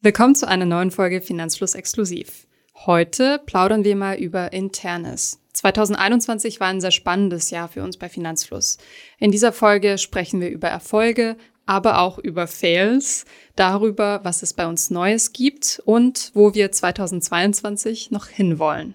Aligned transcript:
Willkommen 0.00 0.36
zu 0.36 0.46
einer 0.46 0.64
neuen 0.64 0.92
Folge 0.92 1.20
Finanzfluss 1.20 1.74
Exklusiv. 1.74 2.46
Heute 2.86 3.40
plaudern 3.44 3.82
wir 3.82 3.96
mal 3.96 4.16
über 4.16 4.52
Internes. 4.52 5.40
2021 5.54 6.60
war 6.60 6.68
ein 6.68 6.80
sehr 6.80 6.92
spannendes 6.92 7.50
Jahr 7.50 7.66
für 7.66 7.82
uns 7.82 7.96
bei 7.96 8.08
Finanzfluss. 8.08 8.78
In 9.18 9.32
dieser 9.32 9.52
Folge 9.52 9.98
sprechen 9.98 10.40
wir 10.40 10.50
über 10.50 10.68
Erfolge, 10.68 11.36
aber 11.66 11.98
auch 11.98 12.20
über 12.20 12.46
Fails, 12.46 13.24
darüber, 13.56 14.20
was 14.22 14.44
es 14.44 14.54
bei 14.54 14.68
uns 14.68 14.90
Neues 14.90 15.32
gibt 15.32 15.82
und 15.84 16.30
wo 16.32 16.54
wir 16.54 16.70
2022 16.70 18.12
noch 18.12 18.28
hinwollen. 18.28 18.94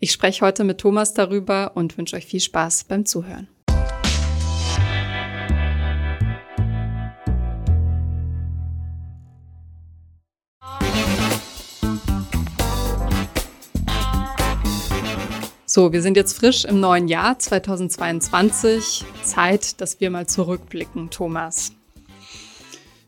Ich 0.00 0.10
spreche 0.10 0.44
heute 0.44 0.64
mit 0.64 0.78
Thomas 0.78 1.14
darüber 1.14 1.76
und 1.76 1.96
wünsche 1.96 2.16
euch 2.16 2.26
viel 2.26 2.40
Spaß 2.40 2.84
beim 2.84 3.06
Zuhören. 3.06 3.46
So, 15.74 15.92
wir 15.92 16.02
sind 16.02 16.16
jetzt 16.16 16.34
frisch 16.34 16.64
im 16.64 16.78
neuen 16.78 17.08
Jahr 17.08 17.36
2022. 17.36 19.04
Zeit, 19.24 19.80
dass 19.80 19.98
wir 19.98 20.08
mal 20.08 20.24
zurückblicken, 20.24 21.10
Thomas. 21.10 21.72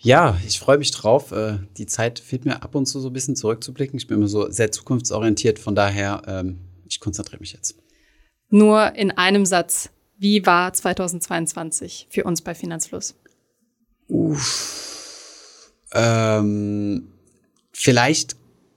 Ja, 0.01 0.37
ich 0.45 0.59
freue 0.59 0.77
mich 0.77 0.91
drauf. 0.91 1.31
Äh, 1.31 1.61
die 1.77 1.87
Zeit 1.87 2.19
fehlt 2.19 2.45
mir 2.45 2.65
ab 2.65 2.75
und 2.75 2.87
zu 2.87 2.99
so 2.99 3.09
ein 3.09 3.13
bisschen 3.13 3.37
zurückzublicken. 3.37 3.97
Ich 3.97 4.09
bin 4.09 4.17
immer 4.17 4.27
so 4.27 4.51
sehr 4.51 4.73
zukunftsorientiert, 4.73 5.61
von 5.61 5.77
daher, 5.77 6.23
ähm, 6.27 6.59
ich 6.89 6.99
konzentriere 6.99 7.39
mich 7.39 7.53
jetzt. 7.53 7.77
Nur 8.51 8.97
in 8.97 9.13
einem 9.13 9.47
Satz. 9.47 9.91
Wie 10.19 10.45
war 10.45 10.73
2022 10.73 12.09
für 12.11 12.25
uns 12.25 12.43
bei 12.43 12.57
Finanzfluss? 12.57 13.15
Uff. 14.09 15.71
Ähm, 15.93 17.13
vielleicht 17.71 18.35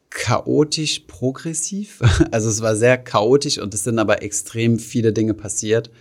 chaotisch 0.09 1.01
progressiv. 1.07 2.01
Also 2.31 2.49
es 2.49 2.61
war 2.61 2.75
sehr 2.75 2.97
chaotisch 2.97 3.57
und 3.57 3.73
es 3.73 3.83
sind 3.83 3.99
aber 3.99 4.21
extrem 4.21 4.79
viele 4.79 5.13
Dinge 5.13 5.33
passiert. 5.33 5.91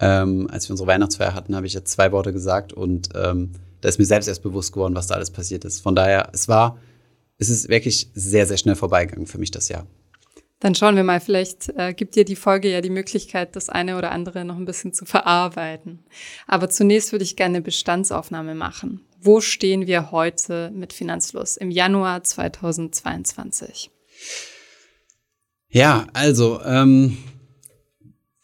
Ähm, 0.00 0.48
als 0.50 0.68
wir 0.68 0.72
unsere 0.72 0.88
Weihnachtsfeier 0.88 1.34
hatten, 1.34 1.54
habe 1.54 1.66
ich 1.66 1.74
jetzt 1.74 1.92
zwei 1.92 2.12
Worte 2.12 2.32
gesagt 2.32 2.72
und 2.72 3.10
ähm, 3.14 3.52
da 3.80 3.88
ist 3.88 3.98
mir 3.98 4.06
selbst 4.06 4.28
erst 4.28 4.42
bewusst 4.42 4.72
geworden, 4.72 4.94
was 4.94 5.06
da 5.06 5.14
alles 5.14 5.30
passiert 5.30 5.64
ist. 5.64 5.80
Von 5.80 5.94
daher, 5.94 6.30
es 6.32 6.48
war, 6.48 6.78
es 7.38 7.48
ist 7.48 7.68
wirklich 7.68 8.10
sehr, 8.14 8.46
sehr 8.46 8.56
schnell 8.56 8.76
vorbeigegangen 8.76 9.26
für 9.26 9.38
mich 9.38 9.50
das 9.50 9.68
Jahr. 9.68 9.86
Dann 10.60 10.74
schauen 10.74 10.96
wir 10.96 11.04
mal, 11.04 11.20
vielleicht 11.20 11.68
äh, 11.76 11.92
gibt 11.92 12.16
dir 12.16 12.24
die 12.24 12.36
Folge 12.36 12.70
ja 12.70 12.80
die 12.80 12.90
Möglichkeit, 12.90 13.54
das 13.54 13.68
eine 13.68 13.98
oder 13.98 14.12
andere 14.12 14.46
noch 14.46 14.56
ein 14.56 14.64
bisschen 14.64 14.94
zu 14.94 15.04
verarbeiten. 15.04 16.04
Aber 16.46 16.70
zunächst 16.70 17.12
würde 17.12 17.24
ich 17.24 17.36
gerne 17.36 17.56
eine 17.56 17.62
Bestandsaufnahme 17.62 18.54
machen. 18.54 19.02
Wo 19.24 19.40
stehen 19.40 19.86
wir 19.86 20.10
heute 20.10 20.70
mit 20.74 20.92
Finanzfluss 20.92 21.56
im 21.56 21.70
Januar 21.70 22.22
2022? 22.22 23.90
Ja, 25.70 26.06
also 26.12 26.60
ähm, 26.62 27.16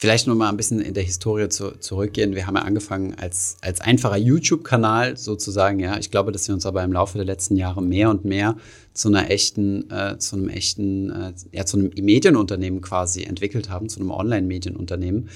Vielleicht 0.00 0.26
noch 0.26 0.34
mal 0.34 0.48
ein 0.48 0.56
bisschen 0.56 0.80
in 0.80 0.94
der 0.94 1.02
Historie 1.02 1.50
zu, 1.50 1.72
zurückgehen. 1.78 2.34
Wir 2.34 2.46
haben 2.46 2.56
ja 2.56 2.62
angefangen 2.62 3.16
als, 3.18 3.58
als 3.60 3.82
einfacher 3.82 4.16
YouTube-Kanal 4.16 5.18
sozusagen. 5.18 5.78
Ja, 5.78 5.98
ich 5.98 6.10
glaube, 6.10 6.32
dass 6.32 6.48
wir 6.48 6.54
uns 6.54 6.64
aber 6.64 6.82
im 6.82 6.94
Laufe 6.94 7.18
der 7.18 7.26
letzten 7.26 7.54
Jahre 7.54 7.82
mehr 7.82 8.08
und 8.08 8.24
mehr 8.24 8.56
zu 8.94 9.08
einer 9.08 9.30
echten, 9.30 9.90
äh, 9.90 10.16
zu 10.16 10.36
einem 10.36 10.48
echten, 10.48 11.10
äh, 11.10 11.34
ja, 11.52 11.66
zu 11.66 11.76
einem 11.76 11.90
Medienunternehmen 12.00 12.80
quasi 12.80 13.24
entwickelt 13.24 13.68
haben, 13.68 13.90
zu 13.90 14.00
einem 14.00 14.10
Online-Medienunternehmen. 14.10 15.28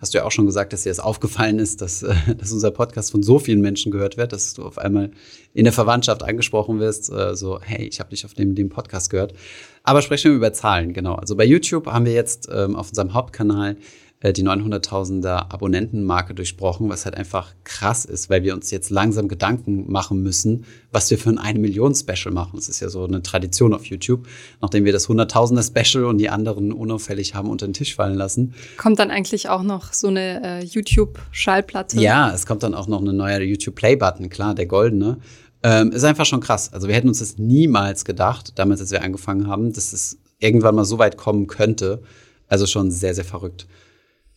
Hast 0.00 0.14
du 0.14 0.18
ja 0.18 0.24
auch 0.24 0.30
schon 0.30 0.46
gesagt, 0.46 0.72
dass 0.72 0.84
dir 0.84 0.90
das 0.90 1.00
aufgefallen 1.00 1.58
ist, 1.58 1.82
dass, 1.82 2.02
äh, 2.02 2.14
dass 2.38 2.52
unser 2.52 2.70
Podcast 2.70 3.10
von 3.10 3.22
so 3.22 3.38
vielen 3.38 3.60
Menschen 3.60 3.90
gehört 3.90 4.16
wird, 4.16 4.32
dass 4.32 4.54
du 4.54 4.64
auf 4.64 4.78
einmal 4.78 5.10
in 5.54 5.64
der 5.64 5.72
Verwandtschaft 5.72 6.22
angesprochen 6.22 6.78
wirst, 6.78 7.12
äh, 7.12 7.34
so, 7.34 7.60
hey, 7.60 7.86
ich 7.86 8.00
habe 8.00 8.10
dich 8.10 8.24
auf 8.24 8.34
dem, 8.34 8.54
dem 8.54 8.68
Podcast 8.68 9.10
gehört. 9.10 9.34
Aber 9.82 10.02
sprechen 10.02 10.30
wir 10.30 10.36
über 10.36 10.52
Zahlen, 10.52 10.92
genau. 10.92 11.14
Also 11.14 11.34
bei 11.36 11.44
YouTube 11.44 11.86
haben 11.86 12.04
wir 12.04 12.12
jetzt 12.12 12.48
ähm, 12.52 12.76
auf 12.76 12.90
unserem 12.90 13.14
Hauptkanal 13.14 13.76
die 14.22 14.42
900.000er 14.42 15.52
Abonnentenmarke 15.52 16.34
durchbrochen, 16.34 16.88
was 16.88 17.04
halt 17.04 17.16
einfach 17.16 17.54
krass 17.62 18.04
ist, 18.04 18.28
weil 18.28 18.42
wir 18.42 18.52
uns 18.52 18.70
jetzt 18.72 18.90
langsam 18.90 19.28
Gedanken 19.28 19.90
machen 19.90 20.22
müssen, 20.22 20.64
was 20.90 21.08
wir 21.10 21.18
für 21.18 21.30
ein 21.30 21.38
1 21.38 21.58
Million 21.60 21.94
Special 21.94 22.34
machen. 22.34 22.56
Das 22.56 22.68
ist 22.68 22.80
ja 22.80 22.88
so 22.88 23.04
eine 23.04 23.22
Tradition 23.22 23.72
auf 23.72 23.84
YouTube, 23.84 24.26
nachdem 24.60 24.84
wir 24.84 24.92
das 24.92 25.08
100.000er 25.08 25.64
Special 25.64 26.04
und 26.04 26.18
die 26.18 26.30
anderen 26.30 26.72
unauffällig 26.72 27.36
haben 27.36 27.48
unter 27.48 27.68
den 27.68 27.74
Tisch 27.74 27.94
fallen 27.94 28.16
lassen. 28.16 28.54
Kommt 28.76 28.98
dann 28.98 29.12
eigentlich 29.12 29.48
auch 29.48 29.62
noch 29.62 29.92
so 29.92 30.08
eine 30.08 30.42
äh, 30.42 30.64
YouTube-Schallplatte? 30.64 32.00
Ja, 32.00 32.32
es 32.34 32.44
kommt 32.44 32.64
dann 32.64 32.74
auch 32.74 32.88
noch 32.88 33.00
ein 33.00 33.16
neuer 33.16 33.40
YouTube 33.40 33.76
Play-Button, 33.76 34.30
klar, 34.30 34.56
der 34.56 34.66
goldene. 34.66 35.18
Ähm, 35.62 35.92
ist 35.92 36.04
einfach 36.04 36.26
schon 36.26 36.40
krass. 36.40 36.72
Also 36.72 36.88
wir 36.88 36.94
hätten 36.96 37.08
uns 37.08 37.20
das 37.20 37.38
niemals 37.38 38.04
gedacht, 38.04 38.52
damals, 38.56 38.80
als 38.80 38.90
wir 38.90 39.02
angefangen 39.02 39.46
haben, 39.46 39.72
dass 39.72 39.92
es 39.92 40.18
irgendwann 40.38 40.74
mal 40.74 40.84
so 40.84 40.98
weit 40.98 41.16
kommen 41.16 41.46
könnte. 41.46 42.02
Also 42.48 42.66
schon 42.66 42.90
sehr, 42.90 43.14
sehr 43.14 43.24
verrückt. 43.24 43.66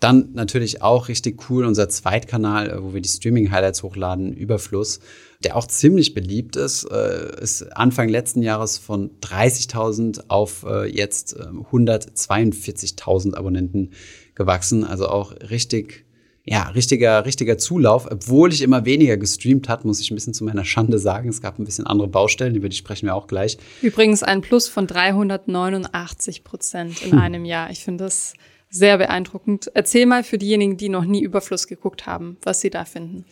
Dann 0.01 0.29
natürlich 0.33 0.81
auch 0.81 1.09
richtig 1.09 1.49
cool 1.49 1.63
unser 1.63 1.87
Zweitkanal, 1.87 2.71
äh, 2.71 2.83
wo 2.83 2.93
wir 2.93 3.01
die 3.01 3.07
Streaming-Highlights 3.07 3.83
hochladen, 3.83 4.33
Überfluss, 4.33 4.99
der 5.43 5.55
auch 5.55 5.67
ziemlich 5.67 6.15
beliebt 6.15 6.55
ist, 6.55 6.85
äh, 6.85 7.39
ist 7.39 7.61
Anfang 7.77 8.09
letzten 8.09 8.41
Jahres 8.41 8.79
von 8.79 9.11
30.000 9.21 10.23
auf 10.27 10.65
äh, 10.67 10.87
jetzt 10.87 11.39
142.000 11.39 13.27
ähm, 13.27 13.33
Abonnenten 13.35 13.91
gewachsen. 14.33 14.83
Also 14.83 15.07
auch 15.07 15.33
richtig, 15.51 16.03
ja, 16.45 16.63
richtiger, 16.69 17.23
richtiger 17.25 17.59
Zulauf. 17.59 18.09
Obwohl 18.09 18.51
ich 18.51 18.63
immer 18.63 18.85
weniger 18.85 19.17
gestreamt 19.17 19.69
hat, 19.69 19.85
muss 19.85 19.99
ich 19.99 20.09
ein 20.09 20.15
bisschen 20.15 20.33
zu 20.33 20.43
meiner 20.43 20.65
Schande 20.65 20.97
sagen. 20.97 21.29
Es 21.29 21.41
gab 21.41 21.59
ein 21.59 21.65
bisschen 21.65 21.85
andere 21.85 22.07
Baustellen, 22.07 22.55
über 22.55 22.69
die 22.69 22.75
sprechen 22.75 23.05
wir 23.05 23.13
auch 23.13 23.27
gleich. 23.27 23.59
Übrigens 23.83 24.23
ein 24.23 24.41
Plus 24.41 24.67
von 24.67 24.87
389 24.87 26.43
Prozent 26.43 27.03
in 27.03 27.19
einem 27.19 27.45
Jahr. 27.45 27.69
Ich 27.69 27.83
finde 27.83 28.05
das 28.05 28.33
sehr 28.71 28.97
beeindruckend. 28.97 29.69
Erzähl 29.75 30.05
mal 30.05 30.23
für 30.23 30.37
diejenigen, 30.37 30.77
die 30.77 30.89
noch 30.89 31.05
nie 31.05 31.21
Überfluss 31.21 31.67
geguckt 31.67 32.07
haben, 32.07 32.37
was 32.41 32.61
sie 32.61 32.69
da 32.69 32.85
finden. 32.85 33.25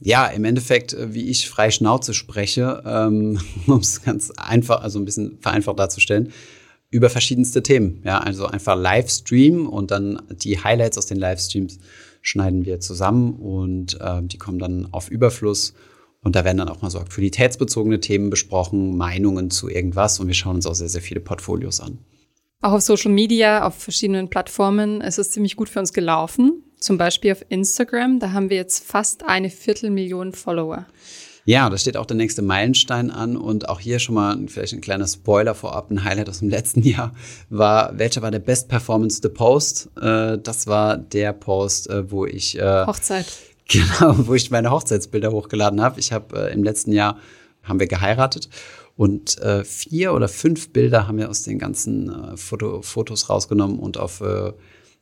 Ja, 0.00 0.26
im 0.26 0.44
Endeffekt, 0.44 0.94
äh, 0.94 1.14
wie 1.14 1.28
ich 1.28 1.48
frei 1.48 1.70
Schnauze 1.70 2.14
spreche, 2.14 2.82
ähm, 2.86 3.38
um 3.66 3.80
es 3.80 4.02
ganz 4.02 4.32
einfach, 4.36 4.82
also 4.82 4.98
ein 4.98 5.04
bisschen 5.04 5.38
vereinfacht 5.40 5.78
darzustellen, 5.78 6.32
über 6.90 7.10
verschiedenste 7.10 7.62
Themen. 7.62 8.00
Ja, 8.04 8.18
also 8.18 8.46
einfach 8.46 8.76
Livestream 8.76 9.68
und 9.68 9.90
dann 9.90 10.22
die 10.30 10.62
Highlights 10.62 10.96
aus 10.96 11.06
den 11.06 11.18
Livestreams 11.18 11.78
schneiden 12.22 12.64
wir 12.64 12.80
zusammen 12.80 13.34
und 13.34 14.00
äh, 14.00 14.22
die 14.22 14.38
kommen 14.38 14.58
dann 14.58 14.88
auf 14.92 15.10
Überfluss. 15.10 15.74
Und 16.20 16.34
da 16.34 16.44
werden 16.44 16.58
dann 16.58 16.68
auch 16.68 16.82
mal 16.82 16.90
so 16.90 16.98
aktualitätsbezogene 16.98 18.00
Themen 18.00 18.30
besprochen, 18.30 18.96
Meinungen 18.96 19.50
zu 19.50 19.68
irgendwas 19.68 20.18
und 20.18 20.26
wir 20.26 20.34
schauen 20.34 20.56
uns 20.56 20.66
auch 20.66 20.74
sehr, 20.74 20.88
sehr 20.88 21.02
viele 21.02 21.20
Portfolios 21.20 21.80
an. 21.80 21.98
Auch 22.60 22.72
auf 22.72 22.80
Social 22.80 23.12
Media, 23.12 23.64
auf 23.64 23.76
verschiedenen 23.76 24.28
Plattformen 24.28 25.00
ist 25.00 25.18
es 25.18 25.30
ziemlich 25.30 25.54
gut 25.54 25.68
für 25.68 25.78
uns 25.78 25.92
gelaufen. 25.92 26.64
Zum 26.80 26.98
Beispiel 26.98 27.30
auf 27.30 27.44
Instagram, 27.48 28.18
da 28.18 28.32
haben 28.32 28.50
wir 28.50 28.56
jetzt 28.56 28.84
fast 28.84 29.24
eine 29.24 29.48
Viertelmillion 29.48 30.32
Follower. 30.32 30.86
Ja, 31.44 31.70
da 31.70 31.78
steht 31.78 31.96
auch 31.96 32.04
der 32.04 32.16
nächste 32.16 32.42
Meilenstein 32.42 33.12
an 33.12 33.36
und 33.36 33.68
auch 33.68 33.78
hier 33.78 34.00
schon 34.00 34.16
mal 34.16 34.36
vielleicht 34.48 34.74
ein 34.74 34.80
kleiner 34.80 35.06
Spoiler 35.06 35.54
vorab, 35.54 35.90
ein 35.90 36.02
Highlight 36.02 36.28
aus 36.28 36.40
dem 36.40 36.48
letzten 36.50 36.82
Jahr 36.82 37.14
war, 37.48 37.96
welcher 37.96 38.22
war 38.22 38.32
der 38.32 38.40
Best 38.40 38.68
Performance 38.68 39.20
the 39.22 39.28
Post? 39.28 39.90
Äh, 40.00 40.38
das 40.38 40.66
war 40.66 40.98
der 40.98 41.32
Post, 41.32 41.88
äh, 41.88 42.10
wo 42.10 42.26
ich 42.26 42.58
äh, 42.58 42.86
Hochzeit. 42.86 43.26
Genau, 43.70 44.26
wo 44.26 44.34
ich 44.34 44.50
meine 44.50 44.70
Hochzeitsbilder 44.70 45.30
hochgeladen 45.30 45.82
habe. 45.82 46.00
Ich 46.00 46.10
habe 46.10 46.48
im 46.54 46.64
letzten 46.64 46.90
Jahr 46.90 47.18
haben 47.62 47.78
wir 47.78 47.86
geheiratet 47.86 48.48
und 48.98 49.40
äh, 49.42 49.62
vier 49.62 50.12
oder 50.12 50.26
fünf 50.26 50.72
Bilder 50.72 51.06
haben 51.06 51.18
wir 51.18 51.30
aus 51.30 51.44
den 51.44 51.60
ganzen 51.60 52.10
äh, 52.10 52.36
Foto, 52.36 52.82
Fotos 52.82 53.30
rausgenommen 53.30 53.78
und 53.78 53.96
auf 53.96 54.20
äh, 54.20 54.52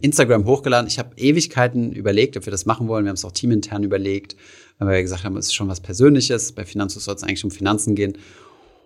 Instagram 0.03 0.45
hochgeladen. 0.45 0.87
Ich 0.87 0.99
habe 0.99 1.17
Ewigkeiten 1.17 1.93
überlegt, 1.93 2.37
ob 2.37 2.45
wir 2.45 2.51
das 2.51 2.67
machen 2.67 2.89
wollen. 2.89 3.07
Wir 3.07 3.09
haben 3.09 3.17
es 3.17 3.25
auch 3.25 3.33
teamintern 3.33 3.85
überlegt, 3.85 4.37
weil 4.79 4.89
wir 4.89 5.01
gesagt 5.01 5.25
haben, 5.25 5.35
es 5.39 5.47
ist 5.47 5.55
schon 5.55 5.69
was 5.69 5.81
Persönliches. 5.81 6.53
Bei 6.53 6.67
Finanzus 6.67 7.07
soll 7.07 7.15
es 7.15 7.23
eigentlich 7.23 7.43
um 7.43 7.51
Finanzen 7.51 7.95
gehen. 7.95 8.19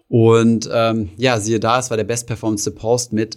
Und 0.06 0.70
ähm, 0.72 1.08
ja, 1.16 1.40
siehe 1.40 1.58
da, 1.58 1.80
es 1.80 1.90
war 1.90 1.96
der 1.96 2.04
Best 2.04 2.28
Performance 2.28 2.70
Post 2.70 3.12
mit 3.12 3.36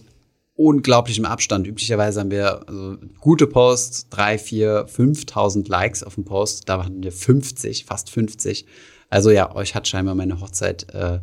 unglaublichem 0.53 1.25
Abstand. 1.25 1.65
Üblicherweise 1.65 2.19
haben 2.19 2.29
wir 2.29 2.69
also 2.69 2.97
gute 3.19 3.47
Posts, 3.47 4.09
drei, 4.09 4.37
vier, 4.37 4.85
5.000 4.85 5.67
Likes 5.67 6.03
auf 6.03 6.13
dem 6.13 6.23
Post. 6.23 6.69
Da 6.69 6.83
hatten 6.83 7.01
wir 7.01 7.11
50, 7.11 7.85
fast 7.85 8.11
50. 8.11 8.67
Also 9.09 9.31
ja, 9.31 9.55
euch 9.55 9.73
hat 9.73 9.87
scheinbar 9.87 10.13
meine 10.13 10.39
Hochzeit 10.39 10.93
äh, 10.93 11.17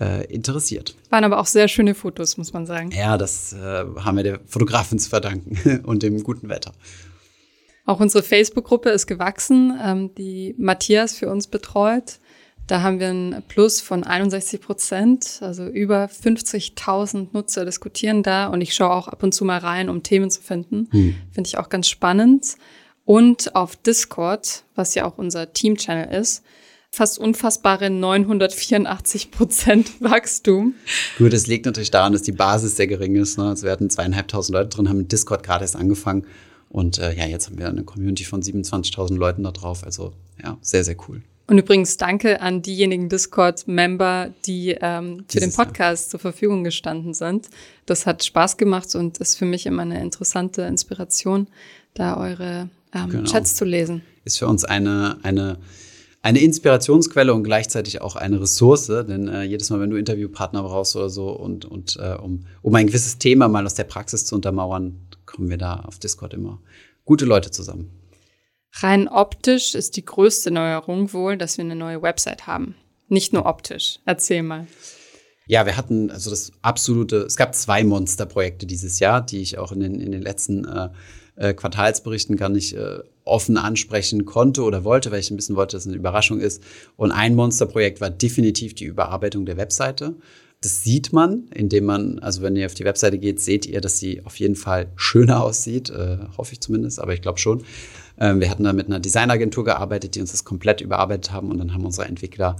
äh, 0.00 0.24
interessiert. 0.26 0.94
Waren 1.10 1.24
aber 1.24 1.38
auch 1.38 1.46
sehr 1.46 1.68
schöne 1.68 1.94
Fotos, 1.94 2.36
muss 2.36 2.52
man 2.52 2.66
sagen. 2.66 2.90
Ja, 2.90 3.18
das 3.18 3.52
äh, 3.52 3.56
haben 3.58 4.16
wir 4.16 4.24
der 4.24 4.40
Fotografin 4.46 4.98
zu 4.98 5.10
verdanken 5.10 5.80
und 5.84 6.02
dem 6.02 6.22
guten 6.22 6.48
Wetter. 6.48 6.72
Auch 7.86 8.00
unsere 8.00 8.22
Facebook-Gruppe 8.22 8.90
ist 8.90 9.06
gewachsen, 9.06 9.78
ähm, 9.82 10.14
die 10.14 10.54
Matthias 10.58 11.14
für 11.14 11.30
uns 11.30 11.46
betreut. 11.46 12.18
Da 12.66 12.82
haben 12.82 13.00
wir 13.00 13.08
ein 13.08 13.42
Plus 13.48 13.80
von 13.80 14.04
61 14.04 14.60
Prozent, 14.60 15.40
also 15.40 15.66
über 15.66 16.04
50.000 16.04 17.30
Nutzer 17.32 17.64
diskutieren 17.64 18.22
da 18.22 18.46
und 18.46 18.60
ich 18.60 18.74
schaue 18.74 18.92
auch 18.92 19.08
ab 19.08 19.24
und 19.24 19.32
zu 19.32 19.44
mal 19.44 19.58
rein, 19.58 19.88
um 19.88 20.04
Themen 20.04 20.30
zu 20.30 20.40
finden. 20.40 20.86
Hm. 20.92 21.16
Finde 21.32 21.48
ich 21.48 21.58
auch 21.58 21.68
ganz 21.68 21.88
spannend. 21.88 22.54
Und 23.04 23.56
auf 23.56 23.74
Discord, 23.74 24.62
was 24.76 24.94
ja 24.94 25.04
auch 25.04 25.18
unser 25.18 25.52
Team-Channel 25.52 26.14
ist, 26.14 26.44
fast 26.90 27.18
unfassbare 27.18 27.90
984 27.90 29.30
Prozent 29.30 29.90
Wachstum. 30.00 30.74
Gut, 31.18 31.32
es 31.32 31.46
liegt 31.46 31.66
natürlich 31.66 31.90
daran, 31.90 32.12
dass 32.12 32.22
die 32.22 32.32
Basis 32.32 32.76
sehr 32.76 32.86
gering 32.86 33.16
ist. 33.16 33.38
Ne? 33.38 33.44
Also 33.44 33.64
wir 33.64 33.72
hatten 33.72 33.90
zweieinhalbtausend 33.90 34.54
Leute 34.54 34.70
drin, 34.70 34.88
haben 34.88 34.98
mit 34.98 35.12
Discord 35.12 35.42
gerade 35.42 35.64
erst 35.64 35.76
angefangen. 35.76 36.26
Und 36.68 36.98
äh, 36.98 37.14
ja, 37.14 37.26
jetzt 37.26 37.46
haben 37.46 37.58
wir 37.58 37.68
eine 37.68 37.82
Community 37.82 38.24
von 38.24 38.42
27.000 38.42 39.16
Leuten 39.16 39.42
da 39.42 39.50
drauf. 39.50 39.84
Also 39.84 40.12
ja, 40.42 40.56
sehr, 40.62 40.84
sehr 40.84 40.96
cool. 41.08 41.22
Und 41.50 41.58
übrigens 41.58 41.96
danke 41.96 42.40
an 42.40 42.62
diejenigen 42.62 43.08
Discord-Member, 43.08 44.30
die 44.46 44.76
ähm, 44.80 45.24
für 45.28 45.40
den 45.40 45.52
Podcast 45.52 46.04
Jahr. 46.04 46.10
zur 46.10 46.20
Verfügung 46.20 46.62
gestanden 46.62 47.12
sind. 47.12 47.48
Das 47.86 48.06
hat 48.06 48.24
Spaß 48.24 48.56
gemacht 48.56 48.94
und 48.94 49.18
ist 49.18 49.36
für 49.36 49.46
mich 49.46 49.66
immer 49.66 49.82
eine 49.82 50.00
interessante 50.00 50.62
Inspiration, 50.62 51.48
da 51.94 52.16
eure 52.16 52.68
ähm, 52.94 53.10
genau. 53.10 53.28
Chats 53.28 53.56
zu 53.56 53.64
lesen. 53.64 54.02
Ist 54.24 54.38
für 54.38 54.46
uns 54.46 54.64
eine, 54.64 55.18
eine, 55.24 55.58
eine 56.22 56.40
Inspirationsquelle 56.40 57.32
und 57.32 57.44
gleichzeitig 57.44 58.02
auch 58.02 58.16
eine 58.16 58.40
Ressource, 58.40 58.86
denn 58.86 59.28
äh, 59.28 59.42
jedes 59.42 59.70
Mal, 59.70 59.80
wenn 59.80 59.90
du 59.90 59.96
Interviewpartner 59.96 60.62
brauchst 60.62 60.94
oder 60.96 61.08
so 61.08 61.30
und, 61.30 61.64
und 61.64 61.96
äh, 62.00 62.14
um, 62.14 62.46
um 62.62 62.74
ein 62.74 62.86
gewisses 62.86 63.18
Thema 63.18 63.48
mal 63.48 63.64
aus 63.64 63.74
der 63.74 63.84
Praxis 63.84 64.26
zu 64.26 64.34
untermauern, 64.34 65.08
kommen 65.24 65.48
wir 65.48 65.56
da 65.56 65.80
auf 65.80 65.98
Discord 65.98 66.34
immer 66.34 66.60
gute 67.04 67.24
Leute 67.24 67.50
zusammen. 67.50 67.90
Rein 68.74 69.08
optisch 69.08 69.74
ist 69.74 69.96
die 69.96 70.04
größte 70.04 70.50
Neuerung 70.50 71.12
wohl, 71.12 71.36
dass 71.36 71.56
wir 71.56 71.64
eine 71.64 71.74
neue 71.74 72.02
Website 72.02 72.46
haben. 72.46 72.76
Nicht 73.08 73.32
nur 73.32 73.46
optisch. 73.46 73.98
Erzähl 74.04 74.42
mal. 74.42 74.66
Ja, 75.46 75.66
wir 75.66 75.76
hatten 75.76 76.12
also 76.12 76.30
das 76.30 76.52
absolute, 76.62 77.22
es 77.22 77.36
gab 77.36 77.56
zwei 77.56 77.82
Monsterprojekte 77.82 78.66
dieses 78.66 79.00
Jahr, 79.00 79.20
die 79.20 79.40
ich 79.40 79.58
auch 79.58 79.72
in 79.72 79.80
den, 79.80 80.00
in 80.00 80.12
den 80.12 80.22
letzten 80.22 80.64
äh, 80.64 80.90
äh, 81.34 81.54
Quartalsberichten 81.54 82.36
gar 82.36 82.50
nicht 82.50 82.74
äh, 82.74 83.00
offen 83.30 83.56
ansprechen 83.56 84.24
konnte 84.24 84.62
oder 84.62 84.84
wollte, 84.84 85.10
weil 85.10 85.20
ich 85.20 85.30
ein 85.30 85.36
bisschen 85.36 85.56
wollte, 85.56 85.76
dass 85.76 85.84
es 85.84 85.88
eine 85.88 85.96
Überraschung 85.96 86.40
ist. 86.40 86.62
Und 86.96 87.12
ein 87.12 87.34
Monsterprojekt 87.34 88.00
war 88.00 88.10
definitiv 88.10 88.74
die 88.74 88.84
Überarbeitung 88.84 89.46
der 89.46 89.56
Webseite. 89.56 90.16
Das 90.62 90.84
sieht 90.84 91.14
man, 91.14 91.44
indem 91.54 91.86
man, 91.86 92.18
also 92.18 92.42
wenn 92.42 92.54
ihr 92.54 92.66
auf 92.66 92.74
die 92.74 92.84
Webseite 92.84 93.18
geht, 93.18 93.40
seht 93.40 93.64
ihr, 93.64 93.80
dass 93.80 93.98
sie 93.98 94.22
auf 94.26 94.36
jeden 94.36 94.56
Fall 94.56 94.92
schöner 94.94 95.42
aussieht, 95.42 95.88
äh, 95.88 96.18
hoffe 96.36 96.52
ich 96.52 96.60
zumindest, 96.60 97.00
aber 97.00 97.14
ich 97.14 97.22
glaube 97.22 97.38
schon. 97.38 97.64
Ähm, 98.18 98.40
wir 98.40 98.50
hatten 98.50 98.64
da 98.64 98.74
mit 98.74 98.86
einer 98.86 99.00
Designagentur 99.00 99.64
gearbeitet, 99.64 100.14
die 100.14 100.20
uns 100.20 100.32
das 100.32 100.44
komplett 100.44 100.82
überarbeitet 100.82 101.32
haben 101.32 101.50
und 101.50 101.56
dann 101.56 101.72
haben 101.72 101.86
unsere 101.86 102.06
Entwickler 102.06 102.56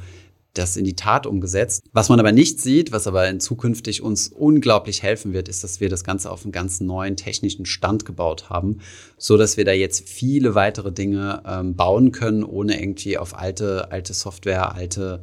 das 0.54 0.76
in 0.76 0.84
die 0.84 0.96
Tat 0.96 1.26
umgesetzt. 1.26 1.84
Was 1.92 2.08
man 2.08 2.18
aber 2.18 2.32
nicht 2.32 2.60
sieht, 2.60 2.92
was 2.92 3.06
aber 3.06 3.28
in 3.28 3.40
zukünftig 3.40 4.02
uns 4.02 4.28
unglaublich 4.28 5.02
helfen 5.02 5.32
wird, 5.32 5.48
ist, 5.48 5.62
dass 5.62 5.80
wir 5.80 5.88
das 5.88 6.04
Ganze 6.04 6.30
auf 6.30 6.44
einen 6.44 6.52
ganz 6.52 6.80
neuen 6.80 7.16
technischen 7.16 7.66
Stand 7.66 8.04
gebaut 8.04 8.50
haben, 8.50 8.78
so 9.16 9.36
dass 9.36 9.56
wir 9.56 9.64
da 9.64 9.72
jetzt 9.72 10.08
viele 10.08 10.54
weitere 10.54 10.92
Dinge 10.92 11.42
ähm, 11.46 11.76
bauen 11.76 12.12
können, 12.12 12.44
ohne 12.44 12.80
irgendwie 12.80 13.18
auf 13.18 13.36
alte, 13.36 13.90
alte 13.92 14.14
Software, 14.14 14.74
alte 14.74 15.22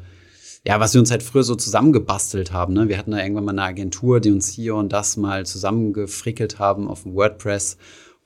ja, 0.66 0.82
was 0.82 0.94
wir 0.94 1.00
uns 1.00 1.12
halt 1.12 1.24
früher 1.24 1.44
so 1.44 1.56
zusammengebastelt 1.56 2.52
haben. 2.52 2.74
Ne? 2.74 2.90
Wir 2.90 2.98
hatten 2.98 3.12
da 3.12 3.20
irgendwann 3.20 3.46
mal 3.46 3.52
eine 3.52 3.64
Agentur, 3.64 4.20
die 4.20 4.32
uns 4.32 4.50
hier 4.50 4.76
und 4.76 4.92
das 4.92 5.16
mal 5.16 5.46
zusammengefrickelt 5.46 6.60
haben 6.60 6.90
auf 6.90 7.04
dem 7.04 7.14
WordPress 7.14 7.78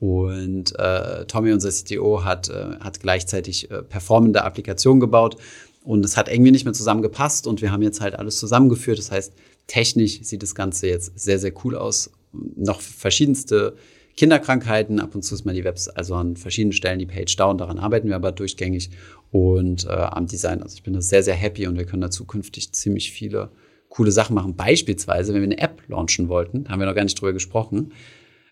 und 0.01 0.77
äh, 0.79 1.25
Tommy, 1.27 1.53
unser 1.53 1.69
CTO, 1.69 2.23
hat, 2.23 2.49
äh, 2.49 2.77
hat 2.79 2.99
gleichzeitig 2.99 3.69
äh, 3.69 3.83
performende 3.83 4.43
Applikationen 4.43 4.99
gebaut. 4.99 5.35
Und 5.83 6.05
es 6.05 6.15
hat 6.15 6.29
irgendwie 6.29 6.51
nicht 6.51 6.65
mehr 6.65 6.73
zusammengepasst 6.73 7.47
und 7.47 7.61
wir 7.61 7.71
haben 7.71 7.81
jetzt 7.81 8.01
halt 8.01 8.15
alles 8.15 8.37
zusammengeführt. 8.37 8.99
Das 8.99 9.11
heißt, 9.11 9.33
technisch 9.67 10.21
sieht 10.21 10.43
das 10.43 10.53
Ganze 10.53 10.87
jetzt 10.87 11.19
sehr, 11.19 11.39
sehr 11.39 11.53
cool 11.63 11.75
aus. 11.75 12.11
Noch 12.31 12.81
verschiedenste 12.81 13.75
Kinderkrankheiten. 14.15 14.99
Ab 14.99 15.15
und 15.15 15.23
zu 15.23 15.33
ist 15.33 15.45
mal 15.45 15.55
die 15.55 15.63
Webs, 15.63 15.87
also 15.87 16.15
an 16.15 16.37
verschiedenen 16.37 16.73
Stellen 16.73 16.99
die 16.99 17.05
Page 17.05 17.35
down. 17.35 17.57
Daran 17.57 17.79
arbeiten 17.79 18.07
wir 18.07 18.15
aber 18.15 18.31
durchgängig. 18.31 18.91
Und 19.31 19.85
äh, 19.85 19.89
am 19.89 20.27
Design, 20.27 20.61
also 20.61 20.75
ich 20.75 20.83
bin 20.83 20.93
da 20.93 21.01
sehr, 21.01 21.23
sehr 21.23 21.35
happy 21.35 21.65
und 21.67 21.77
wir 21.77 21.85
können 21.85 22.01
da 22.01 22.11
zukünftig 22.11 22.71
ziemlich 22.73 23.11
viele 23.11 23.49
coole 23.89 24.11
Sachen 24.11 24.35
machen. 24.35 24.55
Beispielsweise, 24.55 25.33
wenn 25.33 25.41
wir 25.41 25.47
eine 25.47 25.57
App 25.57 25.81
launchen 25.87 26.29
wollten, 26.29 26.67
haben 26.69 26.79
wir 26.79 26.85
noch 26.85 26.95
gar 26.95 27.03
nicht 27.03 27.19
drüber 27.19 27.33
gesprochen, 27.33 27.91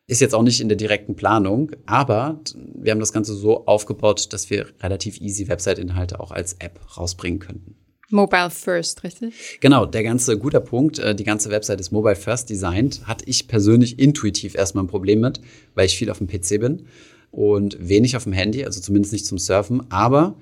ist 0.09 0.21
jetzt 0.21 0.33
auch 0.33 0.41
nicht 0.41 0.59
in 0.59 0.69
der 0.69 0.77
direkten 0.77 1.15
Planung, 1.15 1.71
aber 1.85 2.39
wir 2.55 2.91
haben 2.91 2.99
das 2.99 3.13
Ganze 3.13 3.35
so 3.35 3.67
aufgebaut, 3.67 4.33
dass 4.33 4.49
wir 4.49 4.67
relativ 4.81 5.21
easy 5.21 5.47
Website-Inhalte 5.47 6.19
auch 6.19 6.31
als 6.31 6.53
App 6.53 6.79
rausbringen 6.97 7.39
könnten. 7.39 7.75
Mobile 8.09 8.49
First, 8.49 9.03
richtig? 9.03 9.59
Genau, 9.61 9.85
der 9.85 10.01
ganze 10.01 10.39
guter 10.39 10.61
Punkt. 10.61 10.97
Äh, 10.97 11.13
die 11.13 11.23
ganze 11.23 11.51
Website 11.51 11.79
ist 11.79 11.91
Mobile 11.91 12.15
First 12.15 12.49
designt. 12.49 13.05
Hatte 13.05 13.25
ich 13.27 13.47
persönlich 13.47 13.99
intuitiv 13.99 14.55
erstmal 14.55 14.83
ein 14.83 14.87
Problem 14.87 15.19
mit, 15.19 15.41
weil 15.75 15.85
ich 15.85 15.95
viel 15.95 16.09
auf 16.09 16.17
dem 16.17 16.27
PC 16.27 16.59
bin 16.59 16.87
und 17.29 17.77
wenig 17.79 18.17
auf 18.17 18.23
dem 18.23 18.33
Handy, 18.33 18.65
also 18.65 18.81
zumindest 18.81 19.13
nicht 19.13 19.27
zum 19.27 19.37
Surfen. 19.37 19.91
Aber 19.91 20.35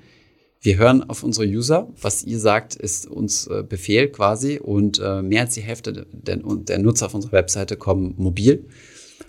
wir 0.62 0.78
hören 0.78 1.10
auf 1.10 1.24
unsere 1.24 1.46
User. 1.46 1.90
Was 2.02 2.24
ihr 2.24 2.40
sagt, 2.40 2.76
ist 2.76 3.06
uns 3.06 3.48
äh, 3.48 3.64
Befehl 3.68 4.08
quasi. 4.08 4.60
Und 4.60 5.02
äh, 5.04 5.22
mehr 5.22 5.42
als 5.42 5.56
die 5.56 5.62
Hälfte 5.62 5.92
der, 5.92 6.38
der 6.38 6.80
Nutzer 6.80 7.08
auf 7.08 7.14
unserer 7.14 7.34
Webseite 7.34 7.76
kommen 7.76 8.14
mobil. 8.16 8.66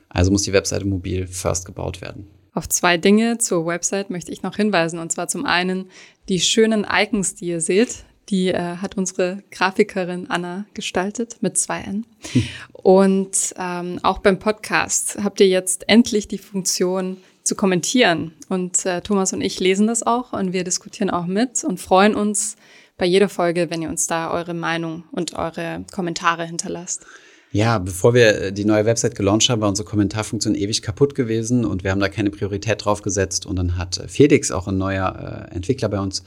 Also 0.09 0.31
muss 0.31 0.43
die 0.43 0.53
Webseite 0.53 0.87
mobil 0.87 1.27
first 1.27 1.67
gebaut 1.67 2.01
werden. 2.01 2.29
Auf 2.55 2.69
zwei 2.69 2.97
Dinge 2.97 3.39
zur 3.39 3.67
Website 3.67 4.11
möchte 4.11 4.33
ich 4.33 4.43
noch 4.43 4.57
hinweisen. 4.57 4.99
Und 4.99 5.13
zwar 5.13 5.29
zum 5.29 5.45
einen 5.45 5.91
die 6.29 6.41
schönen 6.41 6.87
Icons, 6.91 7.35
die 7.35 7.47
ihr 7.47 7.61
seht. 7.61 8.05
Die 8.31 8.49
äh, 8.49 8.77
hat 8.77 8.97
unsere 8.97 9.43
Grafikerin 9.51 10.29
Anna 10.29 10.67
gestaltet 10.75 11.37
mit 11.41 11.57
zwei 11.57 11.81
N. 11.81 12.07
Hm. 12.33 12.43
Und 12.73 13.55
ähm, 13.59 14.01
auch 14.03 14.19
beim 14.19 14.39
Podcast 14.39 15.19
habt 15.23 15.41
ihr 15.41 15.49
jetzt 15.49 15.89
endlich 15.89 16.29
die 16.29 16.39
Funktion 16.39 17.19
zu 17.43 17.55
kommentieren. 17.55 18.35
Und 18.49 18.85
äh, 18.85 19.01
Thomas 19.01 19.33
und 19.33 19.41
ich 19.41 19.59
lesen 19.59 19.87
das 19.87 20.03
auch 20.03 20.33
und 20.33 20.53
wir 20.53 20.65
diskutieren 20.65 21.11
auch 21.11 21.27
mit 21.27 21.65
und 21.65 21.81
freuen 21.81 22.15
uns 22.15 22.57
bei 22.99 23.07
jeder 23.07 23.29
Folge, 23.29 23.71
wenn 23.71 23.81
ihr 23.81 23.89
uns 23.89 24.07
da 24.07 24.31
eure 24.31 24.55
Meinung 24.55 25.05
und 25.13 25.35
eure 25.35 25.85
Kommentare 25.91 26.45
hinterlasst. 26.45 27.07
Ja, 27.51 27.79
bevor 27.79 28.15
wir 28.15 28.41
äh, 28.41 28.53
die 28.53 28.65
neue 28.65 28.85
Website 28.85 29.15
gelauncht 29.15 29.49
haben, 29.49 29.61
war 29.61 29.69
unsere 29.69 29.89
Kommentarfunktion 29.89 30.55
ewig 30.55 30.83
kaputt 30.83 31.15
gewesen 31.15 31.65
und 31.65 31.83
wir 31.83 31.91
haben 31.91 32.01
da 32.01 32.09
keine 32.09 32.31
Priorität 32.31 32.85
drauf 32.85 33.03
gesetzt. 33.03 33.47
Und 33.47 33.57
dann 33.57 33.77
hat 33.77 33.99
äh, 33.99 34.09
Felix, 34.09 34.51
auch 34.51 34.69
ein 34.69 34.77
neuer 34.77 35.49
äh, 35.51 35.55
Entwickler 35.55 35.89
bei 35.89 36.01
uns, 36.01 36.23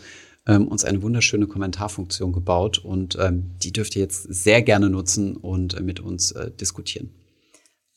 ähm, 0.48 0.68
uns 0.68 0.84
eine 0.84 1.02
wunderschöne 1.02 1.48
Kommentarfunktion 1.48 2.34
gebaut 2.34 2.80
und 2.80 3.18
ähm, 3.20 3.52
die 3.62 3.72
dürft 3.72 3.96
ihr 3.96 4.02
jetzt 4.02 4.24
sehr 4.24 4.64
gerne 4.64 4.90
nutzen 4.90 5.38
und 5.38 5.76
äh, 5.76 5.82
mit 5.82 6.00
uns 6.00 6.32
äh, 6.32 6.50
diskutieren. 6.50 7.14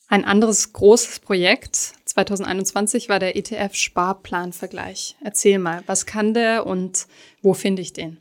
Ein 0.07 0.23
anderes 0.23 0.71
großes 0.71 1.19
Projekt 1.19 1.93
2021 2.05 3.09
war 3.09 3.17
der 3.17 3.35
ETF-Sparplanvergleich. 3.35 5.15
Erzähl 5.23 5.57
mal, 5.57 5.81
was 5.87 6.05
kann 6.05 6.35
der 6.35 6.67
und 6.67 7.07
wo 7.41 7.55
finde 7.55 7.81
ich 7.81 7.93
den? 7.93 8.19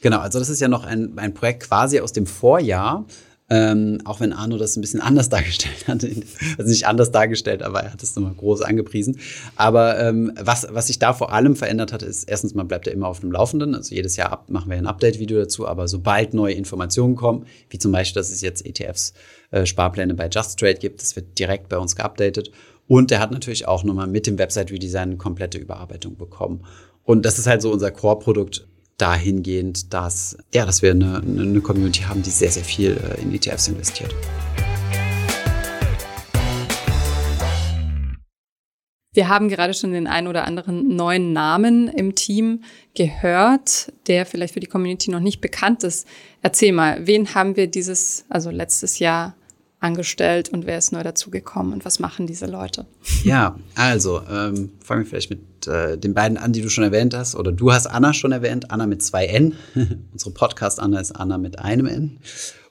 Genau, 0.00 0.20
also 0.20 0.38
das 0.38 0.48
ist 0.48 0.60
ja 0.60 0.68
noch 0.68 0.84
ein, 0.84 1.18
ein 1.18 1.34
Projekt 1.34 1.64
quasi 1.64 2.00
aus 2.00 2.14
dem 2.14 2.26
Vorjahr. 2.26 3.04
Ähm, 3.48 4.00
auch 4.04 4.18
wenn 4.18 4.32
Arno 4.32 4.58
das 4.58 4.76
ein 4.76 4.80
bisschen 4.80 5.00
anders 5.00 5.28
dargestellt 5.30 5.86
hat. 5.86 6.04
Also 6.58 6.70
nicht 6.70 6.86
anders 6.86 7.12
dargestellt, 7.12 7.62
aber 7.62 7.80
er 7.84 7.92
hat 7.92 8.02
es 8.02 8.16
nochmal 8.16 8.34
groß 8.34 8.62
angepriesen. 8.62 9.18
Aber 9.54 10.00
ähm, 10.00 10.32
was, 10.40 10.66
was 10.70 10.88
sich 10.88 10.98
da 10.98 11.12
vor 11.12 11.32
allem 11.32 11.54
verändert 11.54 11.92
hat, 11.92 12.02
ist, 12.02 12.24
erstens 12.24 12.54
mal 12.54 12.64
bleibt 12.64 12.88
er 12.88 12.92
immer 12.92 13.06
auf 13.06 13.20
dem 13.20 13.30
Laufenden. 13.30 13.76
Also 13.76 13.94
jedes 13.94 14.16
Jahr 14.16 14.44
machen 14.48 14.70
wir 14.70 14.76
ein 14.76 14.88
Update-Video 14.88 15.38
dazu. 15.38 15.68
Aber 15.68 15.86
sobald 15.86 16.34
neue 16.34 16.54
Informationen 16.54 17.14
kommen, 17.14 17.46
wie 17.70 17.78
zum 17.78 17.92
Beispiel, 17.92 18.20
dass 18.20 18.32
es 18.32 18.40
jetzt 18.40 18.66
ETFs, 18.66 19.14
äh, 19.52 19.64
Sparpläne 19.64 20.14
bei 20.14 20.28
Just 20.28 20.58
Trade 20.58 20.74
gibt, 20.74 21.00
das 21.00 21.14
wird 21.14 21.38
direkt 21.38 21.68
bei 21.68 21.78
uns 21.78 21.94
geupdatet. 21.94 22.50
Und 22.88 23.12
er 23.12 23.20
hat 23.20 23.30
natürlich 23.30 23.68
auch 23.68 23.84
nochmal 23.84 24.08
mit 24.08 24.26
dem 24.26 24.38
Website-Redesign 24.38 25.10
eine 25.10 25.16
komplette 25.18 25.58
Überarbeitung 25.58 26.16
bekommen. 26.16 26.64
Und 27.04 27.24
das 27.24 27.38
ist 27.38 27.46
halt 27.46 27.62
so 27.62 27.72
unser 27.72 27.92
Core-Produkt 27.92 28.66
dahingehend, 28.98 29.92
dass, 29.92 30.36
ja, 30.54 30.64
dass 30.64 30.82
wir 30.82 30.92
eine, 30.92 31.18
eine 31.18 31.60
Community 31.60 32.02
haben, 32.02 32.22
die 32.22 32.30
sehr, 32.30 32.50
sehr 32.50 32.64
viel 32.64 32.92
äh, 32.92 33.20
in 33.22 33.34
ETFs 33.34 33.68
investiert. 33.68 34.14
Wir 39.16 39.28
haben 39.30 39.48
gerade 39.48 39.72
schon 39.72 39.92
den 39.92 40.06
einen 40.06 40.26
oder 40.26 40.44
anderen 40.44 40.94
neuen 40.94 41.32
Namen 41.32 41.88
im 41.88 42.14
Team 42.14 42.64
gehört, 42.94 43.90
der 44.08 44.26
vielleicht 44.26 44.52
für 44.52 44.60
die 44.60 44.66
Community 44.66 45.10
noch 45.10 45.20
nicht 45.20 45.40
bekannt 45.40 45.84
ist. 45.84 46.06
Erzähl 46.42 46.72
mal, 46.72 47.06
wen 47.06 47.34
haben 47.34 47.56
wir 47.56 47.66
dieses, 47.66 48.26
also 48.28 48.50
letztes 48.50 48.98
Jahr 48.98 49.34
angestellt 49.86 50.48
und 50.50 50.66
wer 50.66 50.76
ist 50.78 50.92
neu 50.92 51.02
dazugekommen 51.02 51.72
und 51.72 51.84
was 51.84 51.98
machen 51.98 52.26
diese 52.26 52.46
Leute? 52.46 52.86
Ja, 53.24 53.58
also 53.74 54.20
ähm, 54.30 54.70
fangen 54.84 55.02
wir 55.02 55.06
vielleicht 55.06 55.30
mit 55.30 55.66
äh, 55.66 55.98
den 55.98 56.14
beiden 56.14 56.36
an, 56.36 56.52
die 56.52 56.60
du 56.60 56.68
schon 56.68 56.84
erwähnt 56.84 57.12
hast. 57.12 57.34
Oder 57.34 57.50
du 57.50 57.72
hast 57.72 57.86
Anna 57.86 58.12
schon 58.12 58.30
erwähnt, 58.30 58.70
Anna 58.70 58.86
mit 58.86 59.02
zwei 59.02 59.26
N. 59.26 59.54
unsere 60.12 60.30
Podcast-Anna 60.30 61.00
ist 61.00 61.12
Anna 61.12 61.38
mit 61.38 61.58
einem 61.58 61.86
N. 61.86 62.18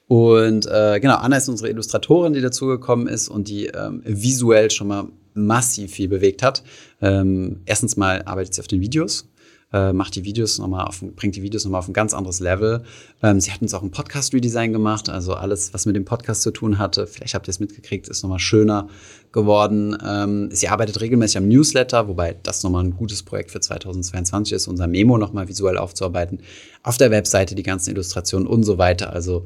Und 0.08 0.66
äh, 0.68 1.00
genau, 1.02 1.16
Anna 1.16 1.38
ist 1.38 1.50
unsere 1.50 1.70
Illustratorin, 1.70 2.34
die 2.34 2.42
dazugekommen 2.42 3.08
ist 3.08 3.28
und 3.28 3.50
die 3.50 3.66
ähm, 3.68 4.02
visuell 4.06 4.72
schon 4.72 4.88
mal 4.88 5.08
massiv 5.34 5.92
viel 5.92 6.08
bewegt 6.08 6.42
hat. 6.42 6.64
Ähm, 7.02 7.62
erstens 7.66 7.98
mal 7.98 8.22
arbeitet 8.24 8.54
sie 8.54 8.62
auf 8.62 8.68
den 8.68 8.80
Videos 8.80 9.28
äh, 9.76 9.92
macht 9.92 10.16
die 10.16 10.24
Videos 10.24 10.58
nochmal 10.58 10.86
auf, 10.86 11.04
bringt 11.18 11.36
die 11.36 11.44
Videos 11.44 11.66
nochmal 11.66 11.80
auf 11.80 11.90
ein 11.90 11.94
ganz 11.94 12.14
anderes 12.14 12.40
Level. 12.40 12.84
Ähm, 13.22 13.42
sie 13.42 13.52
hat 13.52 13.62
uns 13.62 13.74
auch 13.74 13.84
ein 13.84 13.92
Podcast-Redesign 13.92 14.72
gemacht, 14.72 15.10
also 15.10 15.34
alles, 15.34 15.74
was 15.74 15.86
mit 15.86 15.98
dem 15.98 16.06
Podcast 16.06 16.44
zu 16.44 16.52
tun 16.52 16.80
hatte, 16.80 17.06
vielleicht 17.08 17.34
habt 17.34 17.48
ihr 17.48 17.52
es 17.52 17.60
mitgekriegt, 17.60 18.08
ist 18.08 18.24
nochmal 18.24 18.40
schöner 18.40 18.88
geworden. 19.34 19.98
Ähm, 20.06 20.50
sie 20.52 20.70
arbeitet 20.70 21.02
regelmäßig 21.02 21.40
am 21.40 21.50
Newsletter, 21.50 22.08
wobei 22.08 22.38
das 22.42 22.64
nochmal 22.64 22.86
ein 22.86 22.96
gutes 22.96 23.24
Projekt 23.24 23.52
für 23.52 23.60
2022 23.60 24.54
ist, 24.54 24.68
unser 24.68 24.88
Memo 24.88 25.18
nochmal 25.18 25.50
visuell 25.50 25.78
aufzuarbeiten. 25.78 26.40
Auf 26.82 26.98
der 26.98 27.12
Webseite 27.12 27.54
die 27.54 27.64
ganzen 27.64 27.90
Illustrationen 27.92 28.48
und 28.48 28.64
so 28.64 28.78
weiter. 28.78 29.12
Also 29.12 29.46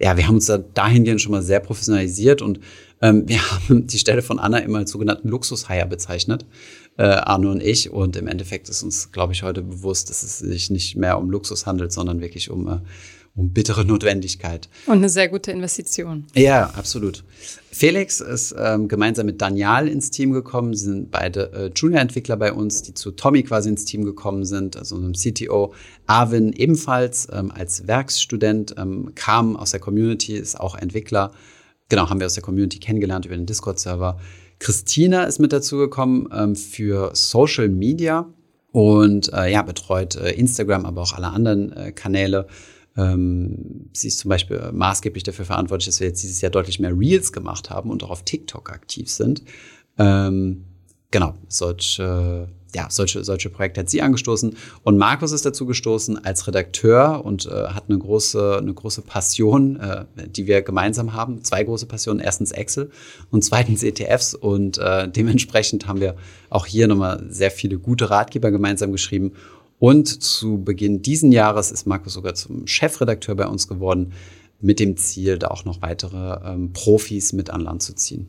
ja, 0.00 0.16
wir 0.16 0.26
haben 0.26 0.36
uns 0.36 0.46
da 0.46 0.58
dahingehend 0.58 1.20
schon 1.20 1.32
mal 1.32 1.42
sehr 1.42 1.60
professionalisiert 1.60 2.42
und 2.42 2.60
ähm, 3.00 3.28
wir 3.28 3.38
haben 3.50 3.86
die 3.86 3.98
Stelle 3.98 4.22
von 4.22 4.38
Anna 4.38 4.58
immer 4.58 4.78
als 4.78 4.90
sogenannten 4.90 5.28
Luxushaier 5.28 5.86
bezeichnet, 5.86 6.46
äh, 6.98 7.04
Arno 7.04 7.52
und 7.52 7.62
ich. 7.62 7.90
Und 7.90 8.16
im 8.16 8.26
Endeffekt 8.26 8.68
ist 8.68 8.82
uns, 8.82 9.10
glaube 9.12 9.32
ich, 9.32 9.42
heute 9.42 9.62
bewusst, 9.62 10.10
dass 10.10 10.22
es 10.22 10.38
sich 10.38 10.68
nicht 10.68 10.96
mehr 10.96 11.18
um 11.18 11.30
Luxus 11.30 11.64
handelt, 11.64 11.92
sondern 11.92 12.20
wirklich 12.20 12.50
um, 12.50 12.68
äh, 12.68 12.80
um 13.34 13.52
bittere 13.52 13.84
Notwendigkeit. 13.86 14.68
Und 14.86 14.98
eine 14.98 15.08
sehr 15.08 15.28
gute 15.28 15.52
Investition. 15.52 16.26
Ja, 16.34 16.70
absolut. 16.70 17.24
Felix 17.70 18.20
ist 18.20 18.54
ähm, 18.58 18.88
gemeinsam 18.88 19.26
mit 19.26 19.40
Daniel 19.40 19.86
ins 19.86 20.10
Team 20.10 20.32
gekommen. 20.32 20.74
Sie 20.74 20.86
sind 20.86 21.10
beide 21.10 21.52
äh, 21.52 21.70
Junior-Entwickler 21.74 22.36
bei 22.36 22.52
uns, 22.52 22.82
die 22.82 22.94
zu 22.94 23.12
Tommy 23.12 23.44
quasi 23.44 23.68
ins 23.68 23.84
Team 23.84 24.04
gekommen 24.04 24.44
sind, 24.44 24.76
also 24.76 24.96
unserem 24.96 25.14
CTO. 25.14 25.72
Arvin 26.06 26.52
ebenfalls 26.52 27.28
ähm, 27.32 27.52
als 27.52 27.86
Werkstudent, 27.86 28.74
ähm, 28.76 29.12
kam 29.14 29.56
aus 29.56 29.70
der 29.70 29.80
Community, 29.80 30.34
ist 30.34 30.58
auch 30.58 30.74
Entwickler 30.74 31.32
genau, 31.88 32.10
haben 32.10 32.20
wir 32.20 32.26
aus 32.26 32.34
der 32.34 32.42
Community 32.42 32.78
kennengelernt 32.78 33.26
über 33.26 33.36
den 33.36 33.46
Discord-Server. 33.46 34.18
Christina 34.58 35.24
ist 35.24 35.38
mit 35.38 35.52
dazu 35.52 35.76
gekommen 35.76 36.28
ähm, 36.32 36.56
für 36.56 37.10
Social 37.14 37.68
Media 37.68 38.26
und 38.72 39.32
äh, 39.32 39.52
ja, 39.52 39.62
betreut 39.62 40.16
äh, 40.16 40.32
Instagram, 40.32 40.84
aber 40.84 41.02
auch 41.02 41.12
alle 41.12 41.28
anderen 41.28 41.72
äh, 41.72 41.92
Kanäle. 41.92 42.46
Ähm, 42.96 43.90
sie 43.92 44.08
ist 44.08 44.18
zum 44.18 44.28
Beispiel 44.28 44.70
maßgeblich 44.72 45.22
dafür 45.22 45.44
verantwortlich, 45.44 45.86
dass 45.86 46.00
wir 46.00 46.08
jetzt 46.08 46.22
dieses 46.22 46.40
Jahr 46.40 46.50
deutlich 46.50 46.80
mehr 46.80 46.96
Reels 46.96 47.32
gemacht 47.32 47.70
haben 47.70 47.90
und 47.90 48.02
auch 48.02 48.10
auf 48.10 48.24
TikTok 48.24 48.70
aktiv 48.70 49.10
sind. 49.10 49.42
Ähm, 49.98 50.64
genau, 51.10 51.34
solche 51.48 52.48
ja, 52.74 52.88
solche, 52.90 53.24
solche 53.24 53.50
Projekte 53.50 53.80
hat 53.80 53.88
sie 53.88 54.02
angestoßen. 54.02 54.56
Und 54.82 54.98
Markus 54.98 55.32
ist 55.32 55.46
dazu 55.46 55.66
gestoßen 55.66 56.24
als 56.24 56.46
Redakteur 56.46 57.24
und 57.24 57.46
äh, 57.46 57.68
hat 57.68 57.84
eine 57.88 57.98
große, 57.98 58.58
eine 58.60 58.74
große 58.74 59.02
Passion, 59.02 59.76
äh, 59.76 60.04
die 60.28 60.46
wir 60.46 60.62
gemeinsam 60.62 61.14
haben. 61.14 61.42
Zwei 61.44 61.64
große 61.64 61.86
Passionen. 61.86 62.20
Erstens 62.20 62.52
Excel 62.52 62.90
und 63.30 63.42
zweitens 63.42 63.82
ETFs. 63.82 64.34
Und 64.34 64.78
äh, 64.78 65.08
dementsprechend 65.08 65.86
haben 65.86 66.00
wir 66.00 66.16
auch 66.50 66.66
hier 66.66 66.88
nochmal 66.88 67.24
sehr 67.28 67.50
viele 67.50 67.78
gute 67.78 68.10
Ratgeber 68.10 68.50
gemeinsam 68.50 68.92
geschrieben. 68.92 69.32
Und 69.78 70.22
zu 70.22 70.62
Beginn 70.62 71.02
diesen 71.02 71.32
Jahres 71.32 71.70
ist 71.70 71.86
Markus 71.86 72.14
sogar 72.14 72.34
zum 72.34 72.66
Chefredakteur 72.66 73.34
bei 73.36 73.46
uns 73.46 73.68
geworden, 73.68 74.12
mit 74.60 74.80
dem 74.80 74.96
Ziel, 74.96 75.38
da 75.38 75.48
auch 75.48 75.64
noch 75.64 75.82
weitere 75.82 76.40
ähm, 76.44 76.72
Profis 76.72 77.32
mit 77.32 77.50
an 77.50 77.60
Land 77.60 77.82
zu 77.82 77.94
ziehen. 77.94 78.28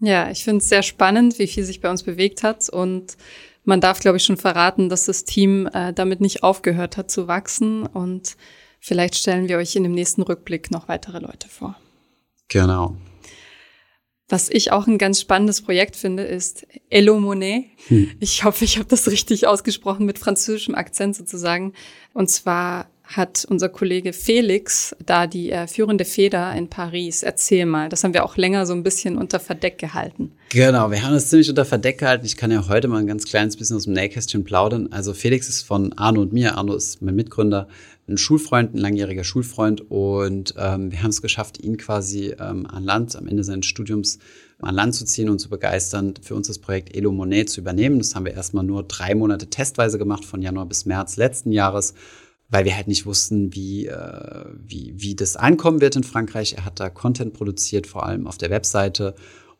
Ja, 0.00 0.30
ich 0.30 0.44
finde 0.44 0.58
es 0.58 0.68
sehr 0.68 0.82
spannend, 0.82 1.38
wie 1.38 1.48
viel 1.48 1.64
sich 1.64 1.80
bei 1.80 1.90
uns 1.90 2.04
bewegt 2.04 2.42
hat 2.42 2.68
und 2.68 3.16
man 3.68 3.82
darf, 3.82 4.00
glaube 4.00 4.16
ich, 4.16 4.24
schon 4.24 4.38
verraten, 4.38 4.88
dass 4.88 5.04
das 5.04 5.24
Team 5.24 5.66
äh, 5.66 5.92
damit 5.92 6.22
nicht 6.22 6.42
aufgehört 6.42 6.96
hat 6.96 7.10
zu 7.10 7.28
wachsen. 7.28 7.84
Und 7.84 8.36
vielleicht 8.80 9.14
stellen 9.14 9.46
wir 9.46 9.58
euch 9.58 9.76
in 9.76 9.82
dem 9.82 9.92
nächsten 9.92 10.22
Rückblick 10.22 10.70
noch 10.70 10.88
weitere 10.88 11.18
Leute 11.18 11.48
vor. 11.48 11.76
Genau. 12.48 12.96
Was 14.26 14.48
ich 14.48 14.72
auch 14.72 14.86
ein 14.86 14.96
ganz 14.96 15.20
spannendes 15.20 15.60
Projekt 15.62 15.96
finde, 15.96 16.22
ist 16.22 16.66
Hello 16.90 17.20
Monet. 17.20 17.66
Hm. 17.88 18.10
Ich 18.20 18.42
hoffe, 18.44 18.64
ich 18.64 18.78
habe 18.78 18.88
das 18.88 19.06
richtig 19.10 19.46
ausgesprochen 19.46 20.06
mit 20.06 20.18
französischem 20.18 20.74
Akzent 20.74 21.14
sozusagen. 21.14 21.74
Und 22.14 22.30
zwar 22.30 22.90
hat 23.08 23.46
unser 23.48 23.70
Kollege 23.70 24.12
Felix 24.12 24.94
da 25.04 25.26
die 25.26 25.50
äh, 25.50 25.66
führende 25.66 26.04
Feder 26.04 26.54
in 26.54 26.68
Paris. 26.68 27.22
Erzähl 27.22 27.64
mal, 27.64 27.88
das 27.88 28.04
haben 28.04 28.12
wir 28.12 28.24
auch 28.24 28.36
länger 28.36 28.66
so 28.66 28.74
ein 28.74 28.82
bisschen 28.82 29.16
unter 29.16 29.40
Verdeck 29.40 29.78
gehalten. 29.78 30.32
Genau, 30.50 30.90
wir 30.90 31.02
haben 31.02 31.14
das 31.14 31.28
ziemlich 31.28 31.48
unter 31.48 31.64
Verdeck 31.64 31.98
gehalten. 31.98 32.26
Ich 32.26 32.36
kann 32.36 32.50
ja 32.50 32.68
heute 32.68 32.86
mal 32.86 32.98
ein 32.98 33.06
ganz 33.06 33.24
kleines 33.24 33.56
bisschen 33.56 33.76
aus 33.76 33.84
dem 33.84 33.94
Nähkästchen 33.94 34.44
plaudern. 34.44 34.88
Also 34.92 35.14
Felix 35.14 35.48
ist 35.48 35.62
von 35.62 35.94
Arno 35.94 36.20
und 36.20 36.34
mir. 36.34 36.58
Arno 36.58 36.74
ist 36.74 37.00
mein 37.00 37.14
Mitgründer, 37.14 37.68
ein 38.08 38.18
Schulfreund, 38.18 38.74
ein 38.74 38.78
langjähriger 38.78 39.24
Schulfreund. 39.24 39.90
Und 39.90 40.54
ähm, 40.58 40.92
wir 40.92 41.02
haben 41.02 41.10
es 41.10 41.22
geschafft, 41.22 41.64
ihn 41.64 41.78
quasi 41.78 42.34
ähm, 42.38 42.66
an 42.66 42.84
Land, 42.84 43.16
am 43.16 43.26
Ende 43.26 43.42
seines 43.42 43.66
Studiums 43.66 44.18
an 44.60 44.74
Land 44.74 44.94
zu 44.94 45.04
ziehen 45.06 45.30
und 45.30 45.38
zu 45.38 45.48
begeistern, 45.48 46.14
für 46.20 46.34
uns 46.34 46.48
das 46.48 46.58
Projekt 46.58 46.94
Elo 46.94 47.12
Monet 47.12 47.48
zu 47.48 47.60
übernehmen. 47.60 47.98
Das 47.98 48.14
haben 48.14 48.26
wir 48.26 48.34
erstmal 48.34 48.64
nur 48.64 48.82
drei 48.82 49.14
Monate 49.14 49.48
testweise 49.48 49.98
gemacht, 49.98 50.24
von 50.24 50.42
Januar 50.42 50.66
bis 50.66 50.84
März 50.84 51.16
letzten 51.16 51.52
Jahres 51.52 51.94
weil 52.48 52.64
wir 52.64 52.74
halt 52.76 52.88
nicht 52.88 53.04
wussten, 53.06 53.54
wie, 53.54 53.86
äh, 53.86 54.44
wie, 54.66 54.94
wie 54.96 55.14
das 55.14 55.36
ankommen 55.36 55.80
wird 55.80 55.96
in 55.96 56.04
Frankreich. 56.04 56.54
Er 56.54 56.64
hat 56.64 56.80
da 56.80 56.88
Content 56.88 57.34
produziert, 57.34 57.86
vor 57.86 58.06
allem 58.06 58.26
auf 58.26 58.38
der 58.38 58.50
Webseite. 58.50 59.14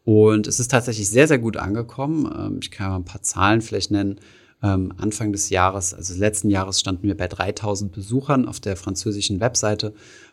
Und 0.04 0.46
es 0.46 0.58
ist 0.58 0.70
tatsächlich 0.70 1.10
sehr, 1.10 1.28
sehr 1.28 1.38
gut 1.38 1.58
angekommen. 1.58 2.32
Ähm, 2.34 2.60
ich 2.62 2.70
kann 2.70 2.90
mal 2.90 2.96
ein 2.96 3.04
paar 3.04 3.22
Zahlen 3.22 3.60
vielleicht 3.60 3.90
nennen. 3.90 4.20
Ähm, 4.62 4.92
Anfang 4.96 5.32
des 5.32 5.50
Jahres, 5.50 5.92
also 5.94 6.18
letzten 6.18 6.50
Jahres, 6.50 6.80
standen 6.80 7.06
wir 7.06 7.16
bei 7.16 7.28
3000 7.28 7.92
Besuchern 7.92 8.48
auf 8.48 8.58
der 8.58 8.76
französischen 8.76 9.38
Webseite 9.38 9.92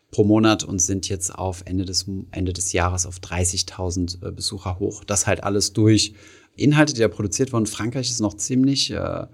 pro 0.10 0.24
Monat 0.24 0.64
und 0.64 0.80
sind 0.80 1.10
jetzt 1.10 1.36
auf 1.36 1.64
Ende 1.66 1.84
des, 1.84 2.06
Ende 2.32 2.54
des 2.54 2.72
Jahres 2.72 3.06
auf 3.06 3.18
30.000 3.20 4.26
äh, 4.26 4.32
Besucher 4.32 4.80
hoch. 4.80 5.04
Das 5.04 5.28
halt 5.28 5.44
alles 5.44 5.74
durch 5.74 6.14
Inhalte, 6.56 6.94
die 6.94 7.02
da 7.02 7.10
produziert 7.10 7.52
wurden. 7.52 7.66
Frankreich 7.66 8.10
ist 8.10 8.22
noch 8.22 8.36
ziemlich 8.38 8.92
äh, 8.92 9.28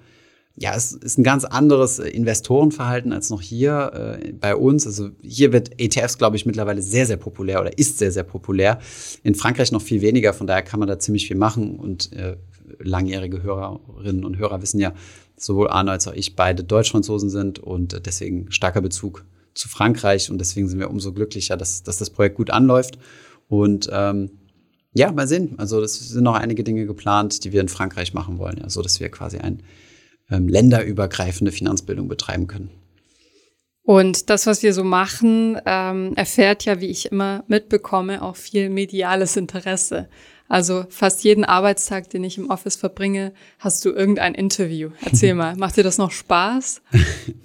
ja, 0.56 0.76
es 0.76 0.92
ist 0.92 1.18
ein 1.18 1.24
ganz 1.24 1.46
anderes 1.46 2.00
äh, 2.00 2.10
Investorenverhalten 2.10 3.14
als 3.14 3.30
noch 3.30 3.42
hier 3.42 4.20
äh, 4.22 4.34
bei 4.34 4.56
uns. 4.56 4.86
Also 4.86 5.10
hier 5.22 5.54
wird 5.54 5.80
ETFs, 5.80 6.18
glaube 6.18 6.36
ich, 6.36 6.46
mittlerweile 6.46 6.82
sehr, 6.82 7.06
sehr 7.06 7.18
populär 7.18 7.62
oder 7.62 7.78
ist 7.78 7.98
sehr, 7.98 8.12
sehr 8.12 8.24
populär. 8.24 8.80
In 9.24 9.36
Frankreich 9.36 9.72
noch 9.72 9.82
viel 9.82 10.02
weniger, 10.02 10.34
von 10.34 10.48
daher 10.48 10.62
kann 10.62 10.80
man 10.80 10.90
da 10.90 11.00
ziemlich 11.00 11.28
viel 11.28 11.38
machen. 11.38 11.80
Und 11.80 12.12
äh, 12.14 12.38
langjährige 12.80 13.44
Hörerinnen 13.44 14.26
und 14.26 14.38
Hörer 14.38 14.62
wissen 14.62 14.80
ja, 14.80 14.94
sowohl 15.38 15.70
Arno 15.70 15.92
als 15.92 16.08
auch 16.08 16.14
ich 16.14 16.36
beide 16.36 16.64
Deutsch-Franzosen 16.64 17.30
sind 17.30 17.60
und 17.60 18.06
deswegen 18.06 18.52
starker 18.52 18.82
Bezug 18.82 19.26
zu 19.54 19.70
Frankreich. 19.70 20.30
Und 20.30 20.40
deswegen 20.40 20.68
sind 20.68 20.80
wir 20.80 20.90
umso 20.90 21.14
glücklicher, 21.14 21.56
dass, 21.58 21.84
dass 21.84 21.98
das 21.98 22.10
Projekt 22.10 22.36
gut 22.36 22.50
anläuft. 22.50 23.00
Und 23.48 23.90
ähm, 23.92 24.32
ja, 24.94 25.12
mal 25.12 25.28
sehen. 25.28 25.56
Also 25.58 25.82
es 25.82 26.10
sind 26.10 26.24
noch 26.24 26.36
einige 26.36 26.64
Dinge 26.64 26.86
geplant, 26.86 27.46
die 27.46 27.54
wir 27.54 27.62
in 27.62 27.70
Frankreich 27.70 28.14
machen 28.14 28.38
wollen, 28.38 28.58
ja, 28.58 28.70
so 28.70 28.82
dass 28.82 29.00
wir 29.00 29.10
quasi 29.10 29.38
ein 29.38 29.64
ähm, 30.32 30.48
länderübergreifende 30.48 31.52
Finanzbildung 31.52 32.08
betreiben 32.08 32.48
können. 32.48 32.72
Und 33.84 34.30
das, 34.30 34.46
was 34.46 34.64
wir 34.64 34.74
so 34.74 34.84
machen, 34.84 35.60
ähm, 35.66 36.14
erfährt 36.16 36.66
ja, 36.66 36.80
wie 36.80 36.88
ich 36.88 37.12
immer 37.12 37.44
mitbekomme, 37.48 38.22
auch 38.22 38.36
viel 38.36 38.70
mediales 38.70 39.38
Interesse. 39.38 40.08
Also 40.48 40.86
fast 40.90 41.24
jeden 41.24 41.46
Arbeitstag, 41.46 42.10
den 42.10 42.24
ich 42.24 42.38
im 42.38 42.50
Office 42.50 42.76
verbringe, 42.76 43.34
hast 43.58 43.84
du 43.86 43.90
irgendein 43.90 44.36
Interview. 44.36 44.92
Erzähl 45.04 45.34
mal, 45.36 45.56
macht 45.56 45.78
dir 45.78 45.84
das 45.84 45.98
noch 45.98 46.12
Spaß? 46.12 46.82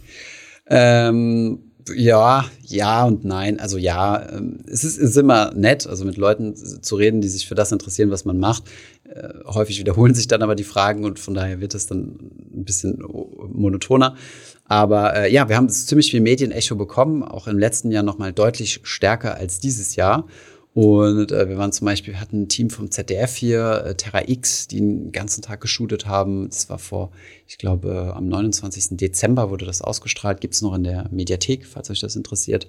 ähm, 0.67 1.66
ja, 1.95 2.45
ja 2.63 3.05
und 3.05 3.25
nein. 3.25 3.61
Also 3.61 3.79
ja, 3.79 4.29
ähm, 4.31 4.61
es 4.67 4.85
ist, 4.85 4.99
ist 4.99 5.17
immer 5.17 5.53
nett, 5.55 5.87
also 5.87 6.05
mit 6.05 6.17
Leuten 6.17 6.57
zu 6.57 6.97
reden, 6.97 7.21
die 7.21 7.29
sich 7.29 7.47
für 7.47 7.55
das 7.55 7.73
interessieren, 7.73 8.11
was 8.11 8.25
man 8.25 8.39
macht. 8.39 8.65
Äh, 9.05 9.29
häufig 9.47 9.79
wiederholen 9.79 10.15
sich 10.15 10.27
dann 10.29 10.43
aber 10.43 10.55
die 10.55 10.65
Fragen 10.65 11.05
und 11.05 11.19
von 11.19 11.35
daher 11.35 11.61
wird 11.61 11.75
es 11.75 11.87
dann 11.87 12.19
ein 12.55 12.65
bisschen 12.65 12.99
monotoner. 13.53 14.17
Aber 14.65 15.17
äh, 15.17 15.33
ja, 15.33 15.49
wir 15.49 15.57
haben 15.57 15.69
ziemlich 15.69 16.11
viel 16.11 16.21
Medienecho 16.21 16.75
bekommen, 16.75 17.23
auch 17.23 17.47
im 17.47 17.59
letzten 17.59 17.91
Jahr 17.91 18.03
nochmal 18.03 18.33
deutlich 18.33 18.81
stärker 18.83 19.37
als 19.37 19.61
dieses 19.61 19.97
Jahr. 19.97 20.27
Und 20.77 21.33
äh, 21.33 21.49
wir 21.49 21.57
waren 21.57 21.73
zum 21.73 21.87
Beispiel, 21.87 22.13
wir 22.13 22.21
hatten 22.21 22.43
ein 22.43 22.49
Team 22.51 22.69
vom 22.69 22.91
ZDF 22.91 23.35
hier, 23.35 23.83
äh, 23.87 23.95
Terra 23.95 24.29
X, 24.29 24.69
die 24.69 24.77
den 24.77 25.11
ganzen 25.11 25.41
Tag 25.41 25.63
geshootet 25.63 26.05
haben. 26.05 26.51
Das 26.51 26.69
war 26.69 26.79
vor, 26.79 27.13
ich 27.49 27.57
glaube, 27.57 28.13
am 28.15 28.29
29. 28.29 28.99
Dezember 28.99 29.49
wurde 29.49 29.65
das 29.65 29.81
ausgestrahlt. 29.81 30.43
Gibt's 30.43 30.61
noch 30.61 30.75
in 30.75 30.85
der 30.85 31.09
Mediathek, 31.11 31.65
falls 31.65 31.89
euch 31.89 32.01
das 32.01 32.15
interessiert. 32.15 32.69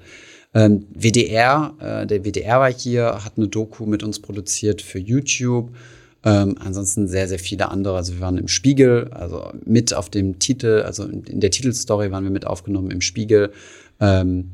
Ähm, 0.54 0.86
WDR, 0.94 1.74
äh, 1.82 2.08
der 2.08 2.24
WDR 2.24 2.62
war 2.62 2.72
hier, 2.72 3.26
hat 3.26 3.34
eine 3.36 3.50
Doku 3.50 3.86
mit 3.86 4.04
uns 4.04 4.22
produziert 4.22 4.82
für 4.82 5.00
YouTube. 5.00 5.76
Ähm, 6.24 6.56
ansonsten 6.60 7.10
sehr, 7.10 7.28
sehr 7.28 7.40
viele 7.40 7.68
andere. 7.68 7.98
Also 7.98 8.14
wir 8.14 8.22
waren 8.22 8.38
im 8.38 8.48
Spiegel, 8.48 9.10
also 9.12 9.52
mit 9.66 9.94
auf 9.94 10.10
dem 10.10 10.40
Titel, 10.40 10.82
also 10.86 11.04
in 11.04 11.42
der 11.42 11.52
Titelstory 11.52 12.10
waren 12.10 12.24
wir 12.24 12.32
mit 12.32 12.48
aufgenommen 12.48 12.90
im 12.90 13.02
Spiegel. 13.02 13.52
Ähm, 14.00 14.52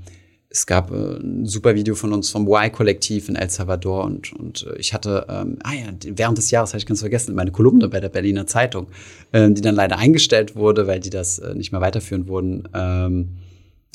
es 0.54 0.68
gab 0.68 0.92
äh, 0.92 1.18
ein 1.18 1.48
super 1.48 1.74
Video 1.74 1.96
von 1.96 2.14
uns 2.14 2.30
vom 2.30 2.48
Y-Kollektiv 2.48 3.28
in 3.28 3.36
El 3.36 3.50
Salvador 3.50 4.04
und, 4.06 4.32
und 4.34 4.68
äh, 4.68 4.78
ich 4.78 4.94
hatte, 4.94 5.26
ähm, 5.28 5.58
ah 5.64 5.74
ja, 5.74 5.88
während 6.06 6.38
des 6.38 6.52
Jahres 6.52 6.70
habe 6.70 6.78
ich 6.78 6.86
ganz 6.86 7.00
vergessen, 7.00 7.34
meine 7.34 7.52
Kolumne 7.52 7.90
bei 7.90 8.00
der 8.00 8.10
Berliner 8.10 8.46
Zeitung, 8.46 8.88
äh, 9.32 9.50
die 9.50 9.62
dann 9.62 9.74
leider 9.74 9.98
eingestellt 9.98 10.56
wurde, 10.56 10.86
weil 10.86 11.00
die 11.00 11.10
das 11.10 11.40
äh, 11.40 11.56
nicht 11.56 11.72
mehr 11.72 11.82
weiterführen 11.82 12.28
wurden. 12.28 12.70
Ähm, 12.72 13.30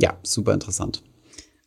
ja, 0.00 0.18
super 0.24 0.52
interessant. 0.52 1.04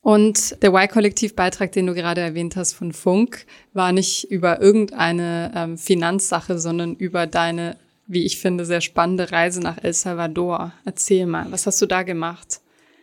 Und 0.01 0.62
der 0.62 0.74
Y-Kollektiv-Beitrag, 0.74 1.71
den 1.71 1.88
du 1.88 1.93
gerade 1.93 2.19
erwähnt 2.19 2.57
hast 2.57 2.74
von 2.74 2.91
Funk, 2.91 3.45
war 3.71 3.93
nicht 3.93 4.29
über 4.29 4.62
irgendeine 4.62 5.53
ähm, 5.55 5.77
Finanzsache, 5.77 6.60
sondern 6.60 6.95
über 6.95 7.27
deine 7.27 7.77
wie 8.07 8.25
ich 8.25 8.39
finde, 8.39 8.65
sehr 8.65 8.81
spannende 8.81 9.31
Reise 9.31 9.62
nach 9.62 9.81
El 9.81 9.93
Salvador. 9.93 10.74
Erzähl 10.83 11.25
mal, 11.25 11.50
was 11.50 11.65
hast 11.65 11.81
du 11.81 11.86
da 11.86 12.03
gemacht? 12.03 12.60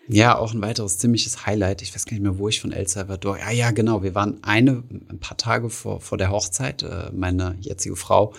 Ja, 0.09 0.39
auch 0.39 0.55
ein 0.55 0.63
weiteres 0.63 0.99
ziemliches 0.99 1.47
Highlight. 1.47 1.83
Ich 1.83 1.95
weiß 1.95 2.07
gar 2.07 2.13
nicht 2.13 2.23
mehr, 2.23 2.39
wo 2.39 2.49
ich 2.49 2.61
von 2.61 2.73
El 2.73 2.89
Salvador. 2.89 3.39
Ja, 3.39 3.51
ja, 3.51 3.71
genau. 3.71 4.03
Wir 4.03 4.15
waren 4.15 4.39
eine, 4.43 4.83
ein 5.09 5.19
paar 5.21 5.37
Tage 5.37 5.69
vor, 5.69 6.01
vor 6.01 6.17
der 6.17 6.31
Hochzeit. 6.31 6.83
Äh, 6.83 7.11
meine 7.13 7.57
jetzige 7.61 7.95
Frau 7.95 8.33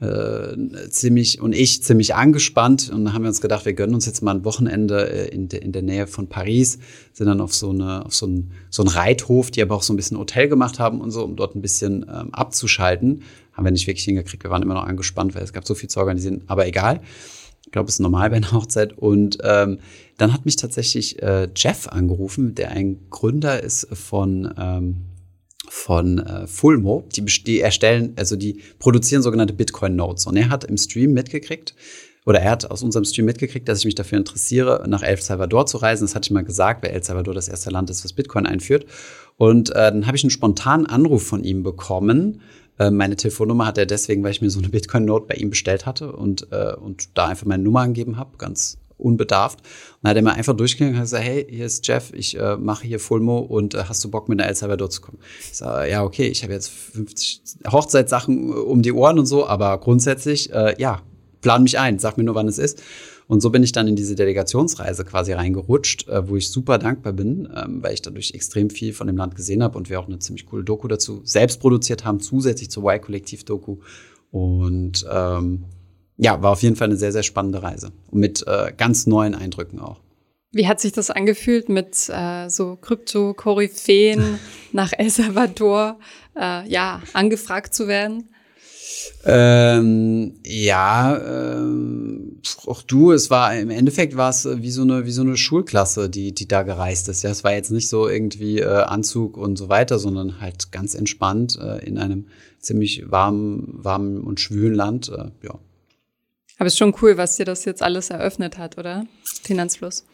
äh, 0.00 0.88
ziemlich 0.90 1.40
und 1.40 1.54
ich 1.54 1.82
ziemlich 1.82 2.14
angespannt 2.14 2.90
und 2.90 3.06
dann 3.06 3.14
haben 3.14 3.22
wir 3.22 3.28
uns 3.28 3.40
gedacht, 3.40 3.64
wir 3.64 3.72
gönnen 3.72 3.94
uns 3.94 4.04
jetzt 4.04 4.22
mal 4.22 4.34
ein 4.34 4.44
Wochenende 4.44 5.08
äh, 5.08 5.28
in, 5.28 5.48
de, 5.48 5.58
in 5.60 5.72
der 5.72 5.82
Nähe 5.82 6.06
von 6.06 6.28
Paris, 6.28 6.78
sind 7.14 7.26
dann 7.26 7.40
auf 7.40 7.54
so 7.54 7.70
eine 7.70 8.04
auf 8.04 8.14
so 8.14 8.26
einen 8.26 8.52
so 8.68 8.82
einen 8.82 8.90
Reithof, 8.90 9.50
die 9.50 9.62
aber 9.62 9.74
auch 9.74 9.82
so 9.82 9.94
ein 9.94 9.96
bisschen 9.96 10.18
Hotel 10.18 10.48
gemacht 10.48 10.78
haben 10.78 11.00
und 11.00 11.12
so, 11.12 11.24
um 11.24 11.34
dort 11.34 11.56
ein 11.56 11.62
bisschen 11.62 12.02
ähm, 12.02 12.34
abzuschalten. 12.34 13.22
Haben 13.54 13.64
wir 13.64 13.70
nicht 13.70 13.86
wirklich 13.86 14.04
hingekriegt, 14.04 14.44
wir 14.44 14.50
waren 14.50 14.62
immer 14.62 14.74
noch 14.74 14.84
angespannt, 14.84 15.34
weil 15.34 15.42
es 15.42 15.54
gab 15.54 15.66
so 15.66 15.74
viel 15.74 15.88
zu 15.88 15.98
organisieren, 15.98 16.42
aber 16.46 16.66
egal. 16.66 17.00
Glaube, 17.76 17.88
es 17.90 17.96
ist 17.96 18.00
normal 18.00 18.30
bei 18.30 18.36
einer 18.36 18.52
Hochzeit. 18.52 18.96
Und 18.96 19.36
ähm, 19.42 19.80
dann 20.16 20.32
hat 20.32 20.46
mich 20.46 20.56
tatsächlich 20.56 21.22
äh, 21.22 21.46
Jeff 21.54 21.88
angerufen, 21.88 22.54
der 22.54 22.70
ein 22.70 23.10
Gründer 23.10 23.62
ist 23.62 23.86
von 23.92 24.50
ähm, 24.56 24.96
von 25.68 26.20
äh, 26.20 26.46
Fulmo, 26.46 27.06
die, 27.14 27.22
die 27.24 27.60
erstellen, 27.60 28.14
also 28.16 28.34
die 28.34 28.62
produzieren 28.78 29.20
sogenannte 29.20 29.52
Bitcoin-Notes. 29.52 30.26
Und 30.26 30.38
er 30.38 30.48
hat 30.48 30.64
im 30.64 30.78
Stream 30.78 31.12
mitgekriegt, 31.12 31.74
oder 32.24 32.40
er 32.40 32.52
hat 32.52 32.70
aus 32.70 32.82
unserem 32.82 33.04
Stream 33.04 33.26
mitgekriegt, 33.26 33.68
dass 33.68 33.80
ich 33.80 33.84
mich 33.84 33.94
dafür 33.94 34.16
interessiere, 34.16 34.84
nach 34.88 35.02
El 35.02 35.18
Salvador 35.18 35.66
zu 35.66 35.76
reisen. 35.76 36.04
Das 36.04 36.14
hatte 36.14 36.28
ich 36.28 36.30
mal 36.30 36.44
gesagt, 36.44 36.82
weil 36.82 36.92
El 36.92 37.02
Salvador 37.02 37.34
das 37.34 37.48
erste 37.48 37.68
Land 37.68 37.90
ist, 37.90 38.04
was 38.04 38.14
Bitcoin 38.14 38.46
einführt. 38.46 38.86
Und 39.36 39.68
äh, 39.70 39.74
dann 39.74 40.06
habe 40.06 40.16
ich 40.16 40.24
einen 40.24 40.30
spontanen 40.30 40.86
Anruf 40.86 41.26
von 41.26 41.44
ihm 41.44 41.62
bekommen. 41.62 42.40
Äh, 42.78 42.90
meine 42.90 43.16
Telefonnummer 43.16 43.66
hat 43.66 43.78
er 43.78 43.86
deswegen, 43.86 44.22
weil 44.22 44.30
ich 44.32 44.42
mir 44.42 44.50
so 44.50 44.58
eine 44.58 44.68
Bitcoin-Note 44.68 45.26
bei 45.26 45.34
ihm 45.34 45.50
bestellt 45.50 45.86
hatte 45.86 46.12
und, 46.12 46.50
äh, 46.52 46.74
und 46.74 47.08
da 47.14 47.26
einfach 47.26 47.46
meine 47.46 47.62
Nummer 47.62 47.80
angegeben 47.80 48.16
habe, 48.16 48.36
ganz 48.38 48.78
unbedarft. 48.98 49.60
Und 49.60 49.66
dann 50.02 50.10
hat 50.10 50.16
er 50.16 50.22
mir 50.22 50.34
einfach 50.34 50.56
durchgegangen 50.56 50.94
und 50.94 51.02
gesagt, 51.02 51.24
hey, 51.24 51.46
hier 51.48 51.66
ist 51.66 51.86
Jeff, 51.86 52.12
ich 52.12 52.38
äh, 52.38 52.56
mache 52.56 52.86
hier 52.86 52.98
Fulmo 53.00 53.38
und 53.38 53.74
äh, 53.74 53.84
hast 53.88 54.02
du 54.04 54.10
Bock 54.10 54.28
mit 54.28 54.38
nach 54.38 54.46
El 54.46 54.54
Salvador 54.54 54.90
zu 54.90 55.00
kommen? 55.00 55.18
Ich 55.40 55.58
sage, 55.58 55.90
ja, 55.90 56.02
okay, 56.02 56.26
ich 56.26 56.42
habe 56.42 56.52
jetzt 56.52 56.70
50 56.70 57.42
Hochzeitssachen 57.70 58.52
um 58.52 58.82
die 58.82 58.92
Ohren 58.92 59.18
und 59.18 59.26
so, 59.26 59.46
aber 59.46 59.78
grundsätzlich, 59.78 60.52
äh, 60.52 60.74
ja, 60.78 61.02
plan 61.42 61.62
mich 61.62 61.78
ein, 61.78 61.98
sag 61.98 62.16
mir 62.16 62.24
nur, 62.24 62.34
wann 62.34 62.48
es 62.48 62.58
ist. 62.58 62.82
Und 63.28 63.40
so 63.40 63.50
bin 63.50 63.62
ich 63.62 63.72
dann 63.72 63.88
in 63.88 63.96
diese 63.96 64.14
Delegationsreise 64.14 65.04
quasi 65.04 65.32
reingerutscht, 65.32 66.08
äh, 66.08 66.28
wo 66.28 66.36
ich 66.36 66.50
super 66.50 66.78
dankbar 66.78 67.12
bin, 67.12 67.48
ähm, 67.54 67.82
weil 67.82 67.94
ich 67.94 68.02
dadurch 68.02 68.32
extrem 68.34 68.70
viel 68.70 68.92
von 68.92 69.06
dem 69.08 69.16
Land 69.16 69.34
gesehen 69.34 69.62
habe 69.62 69.76
und 69.76 69.90
wir 69.90 69.98
auch 69.98 70.06
eine 70.06 70.18
ziemlich 70.18 70.46
coole 70.46 70.62
Doku 70.62 70.86
dazu 70.86 71.20
selbst 71.24 71.60
produziert 71.60 72.04
haben, 72.04 72.20
zusätzlich 72.20 72.70
zur 72.70 72.84
Y-Kollektiv-Doku. 72.84 73.78
Und 74.30 75.06
ähm, 75.10 75.64
ja, 76.18 76.40
war 76.42 76.52
auf 76.52 76.62
jeden 76.62 76.76
Fall 76.76 76.88
eine 76.88 76.96
sehr, 76.96 77.12
sehr 77.12 77.22
spannende 77.22 77.62
Reise. 77.62 77.90
Und 78.10 78.20
mit 78.20 78.46
äh, 78.46 78.72
ganz 78.76 79.06
neuen 79.06 79.34
Eindrücken 79.34 79.80
auch. 79.80 80.00
Wie 80.52 80.68
hat 80.68 80.80
sich 80.80 80.92
das 80.92 81.10
angefühlt, 81.10 81.68
mit 81.68 82.08
äh, 82.08 82.48
so 82.48 82.76
Krypto-Koryphäen 82.76 84.38
nach 84.72 84.92
El 84.96 85.10
Salvador 85.10 85.98
äh, 86.36 86.66
ja, 86.68 87.02
angefragt 87.12 87.74
zu 87.74 87.88
werden? 87.88 88.28
Ähm, 89.24 90.34
ja, 90.44 91.56
ähm, 91.56 92.40
auch 92.66 92.82
du, 92.82 93.12
es 93.12 93.30
war 93.30 93.56
im 93.56 93.70
Endeffekt 93.70 94.16
war 94.16 94.30
es 94.30 94.46
wie 94.46 94.70
so 94.70 94.82
eine 94.82 95.06
wie 95.06 95.10
so 95.10 95.22
eine 95.22 95.36
Schulklasse, 95.36 96.08
die 96.08 96.32
die 96.32 96.48
da 96.48 96.62
gereist 96.62 97.08
ist. 97.08 97.22
Ja, 97.22 97.30
es 97.30 97.44
war 97.44 97.52
jetzt 97.52 97.70
nicht 97.70 97.88
so 97.88 98.08
irgendwie 98.08 98.60
äh, 98.60 98.66
Anzug 98.66 99.36
und 99.36 99.56
so 99.56 99.68
weiter, 99.68 99.98
sondern 99.98 100.40
halt 100.40 100.72
ganz 100.72 100.94
entspannt 100.94 101.58
äh, 101.60 101.84
in 101.84 101.98
einem 101.98 102.26
ziemlich 102.60 103.10
warmen 103.10 103.68
warmen 103.72 104.20
und 104.22 104.40
schwülen 104.40 104.74
Land. 104.74 105.08
Äh, 105.08 105.30
ja, 105.46 105.58
aber 106.58 106.66
es 106.66 106.74
ist 106.74 106.78
schon 106.78 106.94
cool, 107.02 107.18
was 107.18 107.36
dir 107.36 107.44
das 107.44 107.64
jetzt 107.64 107.82
alles 107.82 108.10
eröffnet 108.10 108.58
hat, 108.58 108.78
oder? 108.78 109.06
Finanzfluss. 109.42 110.04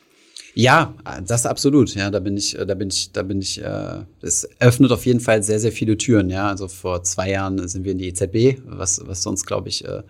Ja, 0.55 0.95
das 1.27 1.47
absolut. 1.47 1.95
Ja, 1.95 2.11
da 2.11 2.21
bin 2.21 2.37
ich, 2.37 2.57
da 2.67 2.75
bin 2.75 2.89
ich, 2.89 3.13
da 3.13 3.23
bin 3.23 3.41
ich. 3.41 3.63
Äh, 3.63 4.05
es 4.21 4.49
öffnet 4.61 4.93
auf 4.93 5.07
jeden 5.07 5.21
Fall 5.21 5.43
sehr, 5.43 5.59
sehr 5.59 5.73
viele 5.73 5.97
Türen. 5.97 6.29
Ja, 6.29 6.49
also 6.49 6.69
vor 6.69 7.03
zwei 7.05 7.31
Jahren 7.31 7.67
sind 7.69 7.85
wir 7.85 7.93
in 7.93 7.99
die 7.99 8.09
EZB, 8.09 8.61
was, 8.67 9.01
was 9.07 9.23
sonst, 9.23 9.47
glaube 9.47 9.69
ich, 9.69 9.85
äh, 9.85 10.03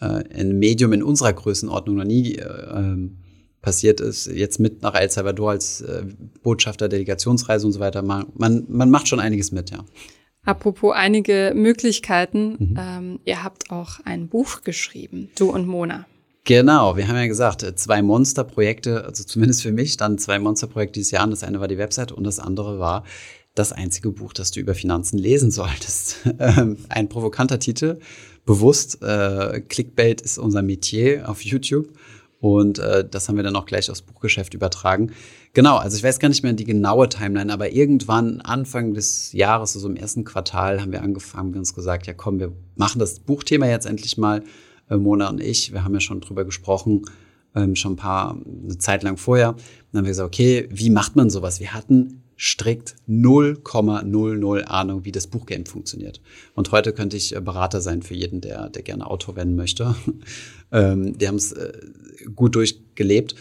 äh, 0.00 0.24
ein 0.34 0.58
Medium 0.58 0.92
in 0.92 1.02
unserer 1.02 1.32
Größenordnung 1.32 1.96
noch 1.96 2.04
nie 2.04 2.34
äh, 2.34 2.44
ähm, 2.74 3.18
passiert 3.62 4.00
ist. 4.00 4.26
Jetzt 4.26 4.58
mit 4.58 4.82
nach 4.82 4.94
El 4.94 5.10
Salvador 5.10 5.50
als 5.50 5.80
äh, 5.80 6.04
Botschafter, 6.42 6.88
Delegationsreise 6.88 7.66
und 7.66 7.72
so 7.72 7.80
weiter. 7.80 8.02
Man, 8.02 8.26
man, 8.34 8.64
man 8.68 8.90
macht 8.90 9.08
schon 9.08 9.20
einiges 9.20 9.52
mit, 9.52 9.70
ja. 9.70 9.84
Apropos 10.44 10.94
einige 10.94 11.52
Möglichkeiten, 11.54 12.56
mhm. 12.58 12.76
ähm, 12.78 13.20
ihr 13.24 13.44
habt 13.44 13.70
auch 13.70 14.00
ein 14.04 14.28
Buch 14.28 14.62
geschrieben, 14.62 15.28
du 15.36 15.50
und 15.50 15.66
Mona. 15.66 16.06
Genau, 16.48 16.96
wir 16.96 17.06
haben 17.08 17.16
ja 17.16 17.26
gesagt, 17.26 17.62
äh, 17.62 17.74
zwei 17.74 18.00
Monsterprojekte, 18.00 19.04
also 19.04 19.22
zumindest 19.22 19.60
für 19.60 19.70
mich, 19.70 19.98
dann 19.98 20.16
zwei 20.16 20.38
Monsterprojekte 20.38 20.94
dieses 20.94 21.10
Jahr. 21.10 21.28
Das 21.28 21.44
eine 21.44 21.60
war 21.60 21.68
die 21.68 21.76
Website 21.76 22.10
und 22.10 22.24
das 22.24 22.38
andere 22.38 22.78
war 22.78 23.04
das 23.54 23.70
einzige 23.70 24.10
Buch, 24.12 24.32
das 24.32 24.50
du 24.50 24.58
über 24.58 24.74
Finanzen 24.74 25.18
lesen 25.18 25.50
solltest. 25.50 26.16
Ähm, 26.38 26.78
ein 26.88 27.10
provokanter 27.10 27.58
Titel, 27.58 27.98
bewusst. 28.46 29.02
Äh, 29.02 29.60
Clickbait 29.60 30.22
ist 30.22 30.38
unser 30.38 30.62
Metier 30.62 31.28
auf 31.28 31.42
YouTube. 31.42 31.88
Und 32.40 32.78
äh, 32.78 33.06
das 33.06 33.28
haben 33.28 33.36
wir 33.36 33.42
dann 33.42 33.56
auch 33.56 33.66
gleich 33.66 33.90
aufs 33.90 34.00
Buchgeschäft 34.00 34.54
übertragen. 34.54 35.12
Genau, 35.52 35.76
also 35.76 35.98
ich 35.98 36.02
weiß 36.02 36.18
gar 36.18 36.30
nicht 36.30 36.44
mehr 36.44 36.54
die 36.54 36.64
genaue 36.64 37.10
Timeline, 37.10 37.52
aber 37.52 37.72
irgendwann 37.72 38.40
Anfang 38.40 38.94
des 38.94 39.34
Jahres, 39.34 39.76
also 39.76 39.86
im 39.86 39.96
ersten 39.96 40.24
Quartal, 40.24 40.80
haben 40.80 40.92
wir 40.92 41.02
angefangen, 41.02 41.52
wir 41.52 41.58
uns 41.58 41.74
gesagt, 41.74 42.06
ja 42.06 42.14
komm, 42.14 42.40
wir 42.40 42.52
machen 42.74 43.00
das 43.00 43.20
Buchthema 43.20 43.66
jetzt 43.66 43.84
endlich 43.84 44.16
mal, 44.16 44.42
Mona 44.96 45.28
und 45.28 45.40
ich. 45.40 45.72
Wir 45.72 45.84
haben 45.84 45.94
ja 45.94 46.00
schon 46.00 46.20
drüber 46.20 46.44
gesprochen, 46.44 47.02
ähm, 47.54 47.76
schon 47.76 47.92
ein 47.92 47.96
paar, 47.96 48.38
eine 48.64 48.78
Zeit 48.78 49.02
lang 49.02 49.16
vorher. 49.16 49.52
dann 49.92 49.98
haben 49.98 50.04
wir 50.04 50.10
gesagt, 50.10 50.26
okay, 50.26 50.68
wie 50.70 50.90
macht 50.90 51.16
man 51.16 51.30
sowas? 51.30 51.60
Wir 51.60 51.74
hatten 51.74 52.22
strikt 52.36 52.94
0,00 53.08 54.62
Ahnung, 54.62 55.04
wie 55.04 55.12
das 55.12 55.26
Buchgame 55.26 55.66
funktioniert. 55.66 56.20
Und 56.54 56.70
heute 56.70 56.92
könnte 56.92 57.16
ich 57.16 57.34
äh, 57.34 57.40
Berater 57.40 57.80
sein 57.80 58.02
für 58.02 58.14
jeden, 58.14 58.40
der, 58.40 58.70
der 58.70 58.82
gerne 58.82 59.06
Autor 59.06 59.34
werden 59.36 59.56
möchte. 59.56 59.96
ähm, 60.72 61.18
die 61.18 61.26
haben 61.26 61.36
es 61.36 61.52
äh, 61.52 61.72
gut 62.34 62.54
durchgelebt 62.54 63.34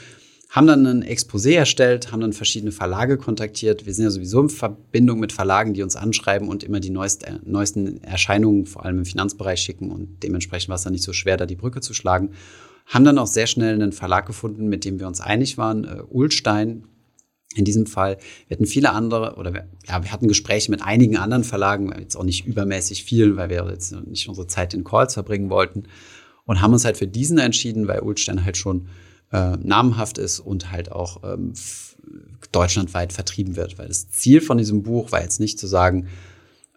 haben 0.49 0.67
dann 0.67 0.86
ein 0.86 1.03
Exposé 1.03 1.55
erstellt, 1.55 2.12
haben 2.12 2.21
dann 2.21 2.31
verschiedene 2.31 2.71
Verlage 2.71 3.17
kontaktiert. 3.17 3.86
Wir 3.86 3.93
sind 3.93 4.05
ja 4.05 4.12
sowieso 4.12 4.41
in 4.41 4.49
Verbindung 4.49 5.19
mit 5.19 5.33
Verlagen, 5.33 5.73
die 5.73 5.83
uns 5.83 5.95
anschreiben 5.95 6.47
und 6.47 6.63
immer 6.63 6.79
die 6.79 6.89
neueste, 6.89 7.41
neuesten 7.43 8.01
Erscheinungen, 8.01 8.65
vor 8.65 8.86
allem 8.86 8.99
im 8.99 9.05
Finanzbereich, 9.05 9.60
schicken. 9.60 9.91
Und 9.91 10.23
dementsprechend 10.23 10.69
war 10.69 10.75
es 10.75 10.83
dann 10.83 10.93
nicht 10.93 11.03
so 11.03 11.12
schwer, 11.12 11.36
da 11.36 11.45
die 11.45 11.57
Brücke 11.57 11.81
zu 11.81 11.93
schlagen. 11.93 12.31
Haben 12.86 13.03
dann 13.03 13.17
auch 13.17 13.27
sehr 13.27 13.47
schnell 13.47 13.73
einen 13.73 13.91
Verlag 13.91 14.25
gefunden, 14.25 14.69
mit 14.69 14.86
dem 14.86 14.99
wir 14.99 15.07
uns 15.07 15.19
einig 15.19 15.57
waren, 15.57 15.83
äh, 15.83 16.01
Ulstein, 16.10 16.86
in 17.55 17.65
diesem 17.65 17.86
Fall, 17.86 18.17
wir 18.47 18.55
hatten 18.55 18.67
viele 18.67 18.91
andere, 18.91 19.36
oder 19.36 19.53
wir, 19.53 19.67
ja, 19.88 20.03
wir 20.03 20.12
hatten 20.12 20.27
Gespräche 20.27 20.69
mit 20.69 20.81
einigen 20.81 21.17
anderen 21.17 21.43
Verlagen, 21.43 21.91
jetzt 21.97 22.15
auch 22.15 22.23
nicht 22.23 22.45
übermäßig 22.45 23.03
viel, 23.03 23.36
weil 23.36 23.49
wir 23.49 23.67
jetzt 23.69 23.93
nicht 24.05 24.29
unsere 24.29 24.47
Zeit 24.47 24.73
in 24.73 24.83
Calls 24.83 25.15
verbringen 25.15 25.49
wollten 25.49 25.83
und 26.45 26.62
haben 26.62 26.73
uns 26.73 26.86
halt 26.86 26.97
für 26.97 27.07
diesen 27.07 27.39
entschieden, 27.39 27.88
weil 27.88 28.01
Ulstein 28.01 28.45
halt 28.45 28.57
schon 28.57 28.88
äh, 29.31 29.57
namenhaft 29.57 30.17
ist 30.17 30.39
und 30.39 30.71
halt 30.71 30.91
auch 30.91 31.23
ähm, 31.23 31.53
deutschlandweit 32.51 33.13
vertrieben 33.13 33.55
wird. 33.55 33.77
Weil 33.77 33.87
das 33.87 34.09
Ziel 34.09 34.41
von 34.41 34.57
diesem 34.57 34.83
Buch 34.83 35.11
war 35.11 35.21
jetzt 35.21 35.39
nicht 35.39 35.59
zu 35.59 35.67
sagen, 35.67 36.07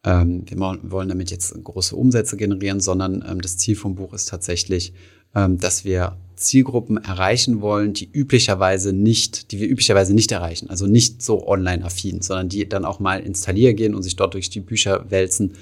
ähm, 0.04 0.44
wir 0.46 0.58
wollen 0.58 1.08
damit 1.08 1.30
jetzt 1.30 1.52
große 1.62 1.94
Umsätze 1.94 2.36
generieren, 2.36 2.80
sondern 2.80 3.24
ähm, 3.28 3.40
das 3.40 3.58
Ziel 3.58 3.76
vom 3.76 3.94
Buch 3.94 4.14
ist 4.14 4.28
tatsächlich, 4.28 4.94
ähm, 5.34 5.58
dass 5.58 5.84
wir 5.84 6.16
Zielgruppen 6.36 6.96
erreichen 6.96 7.60
wollen, 7.60 7.92
die 7.92 8.10
üblicherweise 8.10 8.94
nicht, 8.94 9.52
die 9.52 9.60
wir 9.60 9.68
üblicherweise 9.68 10.14
nicht 10.14 10.32
erreichen, 10.32 10.70
also 10.70 10.86
nicht 10.86 11.22
so 11.22 11.46
online 11.46 11.84
affin, 11.84 12.22
sondern 12.22 12.48
die 12.48 12.66
dann 12.66 12.86
auch 12.86 12.98
mal 12.98 13.20
installieren 13.20 13.76
gehen 13.76 13.94
und 13.94 14.02
sich 14.02 14.16
dort 14.16 14.34
durch 14.34 14.48
die 14.48 14.60
Bücher 14.60 15.10
wälzen 15.10 15.52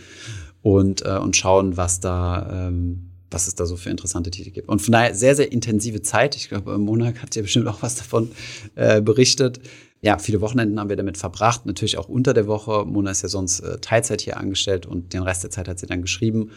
und, 0.62 1.04
äh, 1.04 1.18
und 1.18 1.36
schauen, 1.36 1.76
was 1.76 1.98
da, 1.98 2.68
ähm, 2.68 3.07
was 3.30 3.46
es 3.46 3.54
da 3.54 3.66
so 3.66 3.76
für 3.76 3.90
interessante 3.90 4.30
Titel 4.30 4.50
gibt. 4.50 4.68
Und 4.68 4.80
von 4.80 4.92
daher 4.92 5.14
sehr, 5.14 5.34
sehr 5.34 5.52
intensive 5.52 6.02
Zeit. 6.02 6.36
Ich 6.36 6.48
glaube, 6.48 6.78
Monak 6.78 7.22
hat 7.22 7.34
ja 7.36 7.42
bestimmt 7.42 7.68
auch 7.68 7.82
was 7.82 7.96
davon 7.96 8.30
äh, 8.74 9.00
berichtet. 9.00 9.60
Ja, 10.00 10.18
viele 10.18 10.40
Wochenenden 10.40 10.78
haben 10.78 10.88
wir 10.88 10.96
damit 10.96 11.18
verbracht, 11.18 11.66
natürlich 11.66 11.98
auch 11.98 12.08
unter 12.08 12.32
der 12.32 12.46
Woche. 12.46 12.84
Mona 12.84 13.10
ist 13.10 13.22
ja 13.22 13.28
sonst 13.28 13.60
äh, 13.60 13.78
Teilzeit 13.78 14.20
hier 14.20 14.36
angestellt 14.36 14.86
und 14.86 15.12
den 15.12 15.22
Rest 15.22 15.42
der 15.42 15.50
Zeit 15.50 15.66
hat 15.66 15.78
sie 15.78 15.86
dann 15.86 16.02
geschrieben. 16.02 16.50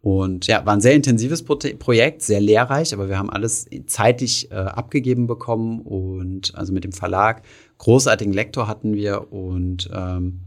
Und 0.00 0.46
ja, 0.46 0.64
war 0.64 0.74
ein 0.74 0.80
sehr 0.80 0.94
intensives 0.94 1.42
Pro 1.42 1.56
Projekt, 1.56 2.22
sehr 2.22 2.40
lehrreich, 2.40 2.94
aber 2.94 3.08
wir 3.08 3.18
haben 3.18 3.30
alles 3.30 3.66
zeitlich 3.86 4.48
äh, 4.52 4.54
abgegeben 4.54 5.26
bekommen 5.26 5.80
und 5.80 6.54
also 6.54 6.72
mit 6.72 6.84
dem 6.84 6.92
Verlag. 6.92 7.42
Großartigen 7.78 8.32
Lektor 8.32 8.68
hatten 8.68 8.94
wir 8.94 9.32
und 9.32 9.90
ähm, 9.92 10.42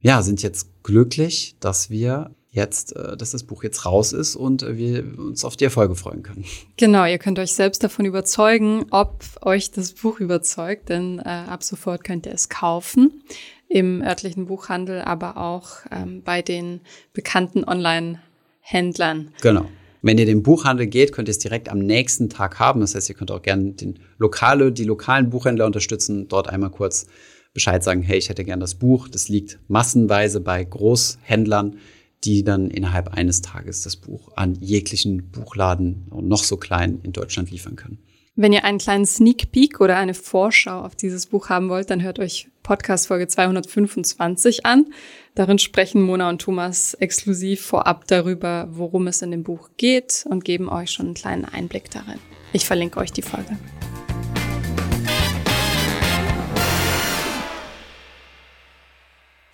ja, 0.00 0.20
sind 0.22 0.42
jetzt 0.42 0.82
glücklich, 0.82 1.56
dass 1.58 1.88
wir 1.88 2.30
jetzt, 2.56 2.96
äh, 2.96 3.16
dass 3.16 3.30
das 3.30 3.44
Buch 3.44 3.62
jetzt 3.62 3.86
raus 3.86 4.12
ist 4.12 4.34
und 4.34 4.66
wir 4.66 5.04
uns 5.18 5.44
auf 5.44 5.56
die 5.56 5.64
Erfolge 5.64 5.94
freuen 5.94 6.22
können. 6.22 6.44
Genau, 6.76 7.04
ihr 7.04 7.18
könnt 7.18 7.38
euch 7.38 7.52
selbst 7.52 7.84
davon 7.84 8.04
überzeugen, 8.04 8.86
ob 8.90 9.24
euch 9.42 9.70
das 9.70 9.92
Buch 9.92 10.18
überzeugt, 10.18 10.88
denn 10.88 11.20
äh, 11.20 11.28
ab 11.28 11.62
sofort 11.62 12.02
könnt 12.02 12.26
ihr 12.26 12.32
es 12.32 12.48
kaufen 12.48 13.22
im 13.68 14.02
örtlichen 14.02 14.46
Buchhandel, 14.46 15.02
aber 15.02 15.36
auch 15.36 15.68
ähm, 15.90 16.22
bei 16.24 16.42
den 16.42 16.80
bekannten 17.12 17.64
Online-Händlern. 17.64 19.32
Genau. 19.42 19.66
Wenn 20.02 20.18
ihr 20.18 20.26
den 20.26 20.42
Buchhandel 20.42 20.86
geht, 20.86 21.12
könnt 21.12 21.28
ihr 21.28 21.32
es 21.32 21.38
direkt 21.38 21.68
am 21.68 21.80
nächsten 21.80 22.28
Tag 22.28 22.60
haben. 22.60 22.80
Das 22.80 22.94
heißt, 22.94 23.08
ihr 23.08 23.16
könnt 23.16 23.32
auch 23.32 23.42
gerne 23.42 23.72
den 23.72 23.98
lokale, 24.18 24.70
die 24.70 24.84
lokalen 24.84 25.30
Buchhändler 25.30 25.66
unterstützen, 25.66 26.28
dort 26.28 26.48
einmal 26.48 26.70
kurz 26.70 27.06
Bescheid 27.54 27.82
sagen, 27.82 28.02
hey, 28.02 28.18
ich 28.18 28.28
hätte 28.28 28.44
gern 28.44 28.60
das 28.60 28.74
Buch. 28.74 29.08
Das 29.08 29.28
liegt 29.28 29.58
massenweise 29.66 30.40
bei 30.40 30.62
Großhändlern, 30.62 31.78
die 32.26 32.42
dann 32.42 32.70
innerhalb 32.70 33.14
eines 33.14 33.40
Tages 33.40 33.82
das 33.82 33.96
Buch 33.96 34.32
an 34.36 34.56
jeglichen 34.60 35.30
Buchladen 35.30 36.06
und 36.10 36.26
noch 36.26 36.42
so 36.42 36.56
klein 36.56 37.00
in 37.02 37.12
Deutschland 37.12 37.50
liefern 37.50 37.76
können. 37.76 37.98
Wenn 38.38 38.52
ihr 38.52 38.64
einen 38.64 38.78
kleinen 38.78 39.06
Sneak 39.06 39.50
Peek 39.50 39.80
oder 39.80 39.96
eine 39.96 40.12
Vorschau 40.12 40.80
auf 40.82 40.94
dieses 40.94 41.24
Buch 41.24 41.48
haben 41.48 41.70
wollt, 41.70 41.88
dann 41.88 42.02
hört 42.02 42.18
euch 42.18 42.48
Podcast 42.62 43.06
Folge 43.06 43.28
225 43.28 44.66
an. 44.66 44.92
Darin 45.34 45.58
sprechen 45.58 46.02
Mona 46.02 46.28
und 46.28 46.42
Thomas 46.42 46.92
exklusiv 46.94 47.62
vorab 47.62 48.06
darüber, 48.08 48.68
worum 48.70 49.06
es 49.06 49.22
in 49.22 49.30
dem 49.30 49.42
Buch 49.42 49.70
geht 49.78 50.26
und 50.28 50.44
geben 50.44 50.68
euch 50.68 50.90
schon 50.90 51.06
einen 51.06 51.14
kleinen 51.14 51.44
Einblick 51.46 51.90
darin. 51.90 52.18
Ich 52.52 52.66
verlinke 52.66 52.98
euch 52.98 53.12
die 53.12 53.22
Folge. 53.22 53.56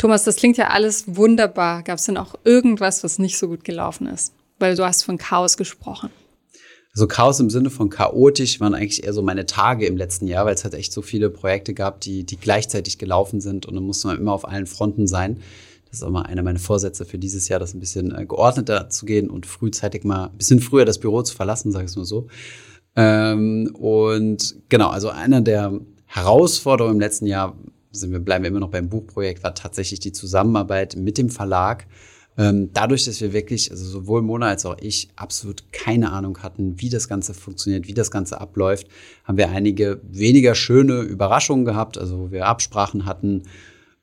Thomas, 0.02 0.24
das 0.24 0.34
klingt 0.34 0.56
ja 0.56 0.70
alles 0.70 1.14
wunderbar. 1.14 1.84
Gab 1.84 1.96
es 1.96 2.06
denn 2.06 2.16
auch 2.16 2.34
irgendwas, 2.42 3.04
was 3.04 3.20
nicht 3.20 3.38
so 3.38 3.46
gut 3.46 3.62
gelaufen 3.62 4.08
ist? 4.08 4.32
Weil 4.58 4.74
du 4.74 4.84
hast 4.84 5.04
von 5.04 5.16
Chaos 5.16 5.56
gesprochen. 5.56 6.10
So 6.92 7.06
Chaos 7.06 7.38
im 7.38 7.50
Sinne 7.50 7.70
von 7.70 7.88
chaotisch 7.88 8.58
waren 8.58 8.74
eigentlich 8.74 9.04
eher 9.04 9.12
so 9.12 9.22
meine 9.22 9.46
Tage 9.46 9.86
im 9.86 9.96
letzten 9.96 10.26
Jahr, 10.26 10.44
weil 10.44 10.54
es 10.54 10.64
halt 10.64 10.74
echt 10.74 10.92
so 10.92 11.02
viele 11.02 11.30
Projekte 11.30 11.72
gab, 11.72 12.00
die, 12.00 12.24
die 12.24 12.36
gleichzeitig 12.36 12.98
gelaufen 12.98 13.40
sind 13.40 13.64
und 13.64 13.76
dann 13.76 13.84
musste 13.84 14.08
man 14.08 14.18
immer 14.18 14.32
auf 14.32 14.44
allen 14.44 14.66
Fronten 14.66 15.06
sein. 15.06 15.36
Das 15.88 15.98
ist 15.98 16.02
auch 16.02 16.10
mal 16.10 16.22
einer 16.22 16.42
meiner 16.42 16.58
Vorsätze 16.58 17.04
für 17.04 17.18
dieses 17.18 17.48
Jahr, 17.48 17.60
das 17.60 17.72
ein 17.72 17.78
bisschen 17.78 18.12
äh, 18.12 18.26
geordneter 18.26 18.90
zu 18.90 19.06
gehen 19.06 19.30
und 19.30 19.46
frühzeitig 19.46 20.02
mal 20.02 20.30
ein 20.30 20.36
bisschen 20.36 20.58
früher 20.58 20.84
das 20.84 20.98
Büro 20.98 21.22
zu 21.22 21.36
verlassen, 21.36 21.70
sage 21.70 21.84
ich 21.84 21.92
es 21.92 21.96
mal 21.96 22.04
so. 22.04 22.26
Ähm, 22.96 23.70
und 23.78 24.56
genau, 24.68 24.88
also 24.88 25.10
einer 25.10 25.42
der 25.42 25.78
Herausforderungen 26.06 26.96
im 26.96 27.00
letzten 27.00 27.26
Jahr 27.26 27.56
sind 27.92 28.12
wir, 28.12 28.18
bleiben 28.18 28.44
immer 28.44 28.60
noch 28.60 28.70
beim 28.70 28.88
Buchprojekt, 28.88 29.42
war 29.42 29.54
tatsächlich 29.54 30.00
die 30.00 30.12
Zusammenarbeit 30.12 30.96
mit 30.96 31.18
dem 31.18 31.30
Verlag. 31.30 31.86
Ähm, 32.38 32.70
dadurch, 32.72 33.04
dass 33.04 33.20
wir 33.20 33.32
wirklich, 33.34 33.70
also 33.70 33.84
sowohl 33.84 34.22
Mona 34.22 34.46
als 34.46 34.64
auch 34.64 34.76
ich, 34.80 35.10
absolut 35.16 35.70
keine 35.70 36.12
Ahnung 36.12 36.38
hatten, 36.38 36.80
wie 36.80 36.88
das 36.88 37.06
Ganze 37.06 37.34
funktioniert, 37.34 37.86
wie 37.86 37.94
das 37.94 38.10
Ganze 38.10 38.40
abläuft, 38.40 38.88
haben 39.24 39.36
wir 39.36 39.50
einige 39.50 40.00
weniger 40.02 40.54
schöne 40.54 41.00
Überraschungen 41.00 41.66
gehabt, 41.66 41.98
also 41.98 42.18
wo 42.18 42.30
wir 42.30 42.46
Absprachen 42.46 43.04
hatten, 43.04 43.42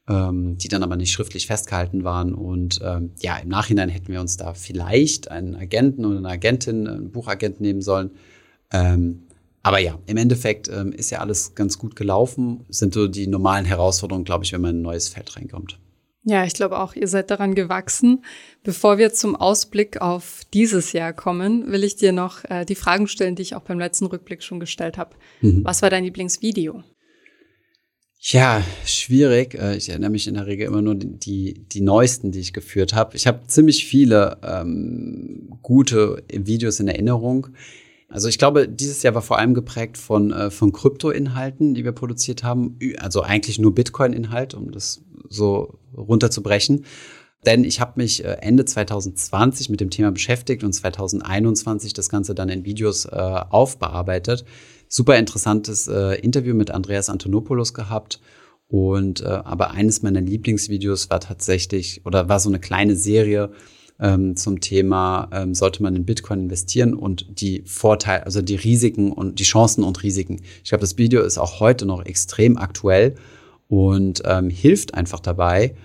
ähm, 0.07 0.57
die 0.59 0.67
dann 0.67 0.83
aber 0.83 0.95
nicht 0.95 1.11
schriftlich 1.11 1.47
festgehalten 1.47 2.03
waren. 2.03 2.35
Und 2.35 2.79
ähm, 2.83 3.13
ja, 3.19 3.37
im 3.37 3.49
Nachhinein 3.49 3.89
hätten 3.89 4.09
wir 4.09 4.21
uns 4.21 4.37
da 4.37 4.53
vielleicht 4.53 5.31
einen 5.31 5.55
Agenten 5.55 6.05
oder 6.05 6.17
eine 6.17 6.29
Agentin, 6.29 6.87
einen 6.87 7.11
Buchagent 7.11 7.61
nehmen 7.61 7.81
sollen. 7.81 8.11
Ähm, 8.71 9.23
aber 9.61 9.79
ja, 9.79 9.99
im 10.05 10.17
Endeffekt 10.17 10.69
ähm, 10.69 10.91
ist 10.91 11.09
ja 11.09 11.19
alles 11.19 11.55
ganz 11.55 11.77
gut 11.77 11.95
gelaufen. 11.95 12.65
Sind 12.69 12.93
so 12.93 13.07
die 13.07 13.27
normalen 13.27 13.65
Herausforderungen, 13.65 14.25
glaube 14.25 14.45
ich, 14.45 14.53
wenn 14.53 14.61
man 14.61 14.71
in 14.71 14.77
ein 14.77 14.83
neues 14.83 15.09
Feld 15.09 15.35
reinkommt. 15.35 15.79
Ja, 16.23 16.43
ich 16.43 16.53
glaube 16.53 16.79
auch, 16.79 16.95
ihr 16.95 17.07
seid 17.07 17.31
daran 17.31 17.55
gewachsen. 17.55 18.23
Bevor 18.63 18.97
wir 18.97 19.13
zum 19.13 19.35
Ausblick 19.35 20.01
auf 20.01 20.41
dieses 20.53 20.91
Jahr 20.93 21.13
kommen, 21.13 21.71
will 21.71 21.83
ich 21.83 21.95
dir 21.95 22.11
noch 22.11 22.43
äh, 22.45 22.65
die 22.65 22.75
Fragen 22.75 23.07
stellen, 23.07 23.35
die 23.35 23.41
ich 23.41 23.55
auch 23.55 23.61
beim 23.61 23.79
letzten 23.79 24.05
Rückblick 24.05 24.43
schon 24.43 24.59
gestellt 24.59 24.97
habe. 24.97 25.15
Mhm. 25.41 25.63
Was 25.63 25.81
war 25.81 25.89
dein 25.89 26.03
Lieblingsvideo? 26.03 26.83
Ja, 28.21 28.61
schwierig. 28.85 29.55
Äh, 29.55 29.77
ich 29.77 29.89
erinnere 29.89 30.09
mich 30.09 30.27
in 30.27 30.33
der 30.33 30.45
Regel 30.45 30.67
immer 30.67 30.81
nur 30.81 30.95
die, 30.95 31.65
die 31.71 31.81
neuesten, 31.81 32.31
die 32.31 32.39
ich 32.39 32.51
geführt 32.51 32.93
habe. 32.93 33.15
Ich 33.15 33.25
habe 33.25 33.47
ziemlich 33.47 33.85
viele 33.85 34.37
ähm, 34.43 35.57
gute 35.61 36.21
Videos 36.31 36.81
in 36.81 36.89
Erinnerung. 36.89 37.47
Also 38.09 38.27
ich 38.27 38.39
glaube, 38.39 38.67
dieses 38.67 39.03
Jahr 39.03 39.13
war 39.13 39.21
vor 39.21 39.37
allem 39.37 39.53
geprägt 39.53 39.97
von, 39.97 40.31
äh, 40.31 40.49
von 40.49 40.73
Krypto-Inhalten, 40.73 41.75
die 41.75 41.83
wir 41.83 41.91
produziert 41.91 42.43
haben. 42.43 42.77
Also 42.97 43.21
eigentlich 43.21 43.59
nur 43.59 43.73
Bitcoin-Inhalt, 43.75 44.55
um 44.55 44.71
das 44.71 45.01
so 45.29 45.79
runterzubrechen. 45.95 46.85
Denn 47.45 47.63
ich 47.63 47.79
habe 47.79 47.93
mich 47.95 48.25
äh, 48.25 48.37
Ende 48.41 48.65
2020 48.65 49.69
mit 49.69 49.79
dem 49.79 49.91
Thema 49.91 50.11
beschäftigt 50.11 50.63
und 50.63 50.73
2021 50.73 51.93
das 51.93 52.09
Ganze 52.09 52.35
dann 52.35 52.49
in 52.49 52.65
Videos 52.65 53.05
äh, 53.05 53.09
aufbearbeitet. 53.15 54.43
Super 54.87 55.17
interessantes 55.17 55.87
äh, 55.87 56.19
Interview 56.19 56.55
mit 56.55 56.71
Andreas 56.71 57.09
Antonopoulos 57.09 57.73
gehabt. 57.73 58.19
Und 58.67 59.21
äh, 59.21 59.25
aber 59.25 59.71
eines 59.71 60.01
meiner 60.01 60.21
Lieblingsvideos 60.21 61.09
war 61.09 61.19
tatsächlich 61.19 62.05
oder 62.05 62.27
war 62.27 62.39
so 62.39 62.49
eine 62.49 62.59
kleine 62.59 62.95
Serie 62.95 63.51
ähm, 63.99 64.35
zum 64.35 64.61
Thema, 64.61 65.29
ähm, 65.31 65.53
sollte 65.53 65.83
man 65.83 65.95
in 65.95 66.05
Bitcoin 66.05 66.41
investieren 66.41 66.93
und 66.93 67.41
die 67.41 67.63
Vorteile, 67.65 68.25
also 68.25 68.41
die 68.41 68.55
Risiken 68.55 69.11
und 69.11 69.39
die 69.39 69.43
Chancen 69.43 69.83
und 69.83 70.01
Risiken. 70.03 70.41
Ich 70.63 70.69
glaube, 70.69 70.81
das 70.81 70.97
Video 70.97 71.21
ist 71.21 71.37
auch 71.37 71.59
heute 71.59 71.85
noch 71.85 72.05
extrem 72.05 72.57
aktuell 72.57 73.15
und 73.67 74.21
ähm, 74.25 74.49
hilft 74.49 74.93
einfach 74.93 75.19
dabei, 75.19 75.75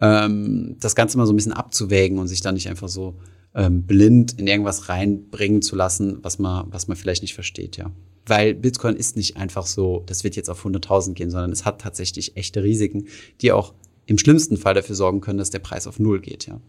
ähm, 0.00 0.76
das 0.80 0.94
Ganze 0.94 1.18
mal 1.18 1.26
so 1.26 1.32
ein 1.32 1.36
bisschen 1.36 1.52
abzuwägen 1.52 2.18
und 2.18 2.28
sich 2.28 2.40
dann 2.40 2.54
nicht 2.54 2.68
einfach 2.68 2.88
so 2.88 3.14
ähm, 3.54 3.82
blind 3.82 4.38
in 4.38 4.46
irgendwas 4.46 4.88
reinbringen 4.88 5.62
zu 5.62 5.76
lassen, 5.76 6.18
was 6.22 6.38
man, 6.38 6.66
was 6.70 6.88
man 6.88 6.96
vielleicht 6.96 7.22
nicht 7.22 7.34
versteht, 7.34 7.76
ja. 7.76 7.90
Weil 8.26 8.54
Bitcoin 8.54 8.96
ist 8.96 9.16
nicht 9.16 9.36
einfach 9.36 9.66
so, 9.66 10.02
das 10.06 10.24
wird 10.24 10.34
jetzt 10.34 10.48
auf 10.48 10.64
100.000 10.64 11.12
gehen, 11.12 11.30
sondern 11.30 11.52
es 11.52 11.66
hat 11.66 11.82
tatsächlich 11.82 12.36
echte 12.38 12.62
Risiken, 12.62 13.06
die 13.42 13.52
auch 13.52 13.74
im 14.06 14.16
schlimmsten 14.16 14.56
Fall 14.56 14.72
dafür 14.72 14.94
sorgen 14.94 15.20
können, 15.20 15.38
dass 15.38 15.50
der 15.50 15.58
Preis 15.58 15.86
auf 15.86 15.98
Null 15.98 16.20
geht, 16.20 16.46
ja. 16.46 16.60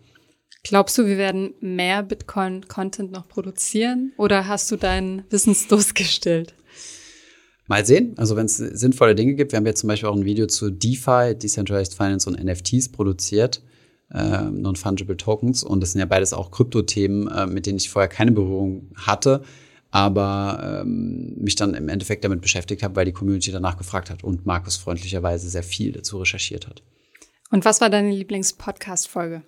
Glaubst 0.67 0.97
du, 0.97 1.05
wir 1.05 1.17
werden 1.17 1.53
mehr 1.59 2.01
Bitcoin-Content 2.01 3.11
noch 3.11 3.27
produzieren 3.27 4.13
oder 4.17 4.47
hast 4.47 4.71
du 4.71 4.77
deinen 4.77 5.23
Wissensdurst 5.29 5.93
gestillt? 5.95 6.55
Mal 7.67 7.85
sehen. 7.85 8.15
Also 8.17 8.35
wenn 8.35 8.47
es 8.47 8.57
sinnvolle 8.57 9.13
Dinge 9.13 9.35
gibt. 9.35 9.51
Wir 9.51 9.57
haben 9.57 9.65
jetzt 9.67 9.81
zum 9.81 9.89
Beispiel 9.89 10.09
auch 10.09 10.15
ein 10.15 10.25
Video 10.25 10.47
zu 10.47 10.71
DeFi, 10.71 11.35
Decentralized 11.35 11.93
Finance 11.93 12.27
und 12.27 12.43
NFTs 12.43 12.89
produziert. 12.89 13.61
Äh, 14.11 14.41
Non-Fungible 14.41 15.17
Tokens. 15.17 15.63
Und 15.63 15.81
das 15.81 15.91
sind 15.91 15.99
ja 15.99 16.05
beides 16.07 16.33
auch 16.33 16.49
Kryptothemen, 16.49 17.27
äh, 17.27 17.45
mit 17.45 17.67
denen 17.67 17.77
ich 17.77 17.91
vorher 17.91 18.09
keine 18.09 18.31
Berührung 18.31 18.91
hatte, 18.95 19.43
aber 19.91 20.81
ähm, 20.83 21.35
mich 21.37 21.55
dann 21.55 21.75
im 21.75 21.89
Endeffekt 21.89 22.23
damit 22.23 22.41
beschäftigt 22.41 22.81
habe, 22.81 22.95
weil 22.95 23.05
die 23.05 23.13
Community 23.13 23.51
danach 23.51 23.77
gefragt 23.77 24.09
hat 24.09 24.23
und 24.23 24.47
Markus 24.47 24.77
freundlicherweise 24.77 25.47
sehr 25.47 25.63
viel 25.63 25.91
dazu 25.91 26.17
recherchiert 26.17 26.67
hat. 26.67 26.81
Und 27.51 27.65
was 27.65 27.81
war 27.81 27.91
deine 27.91 28.11
Lieblings-Podcast-Folge? 28.11 29.43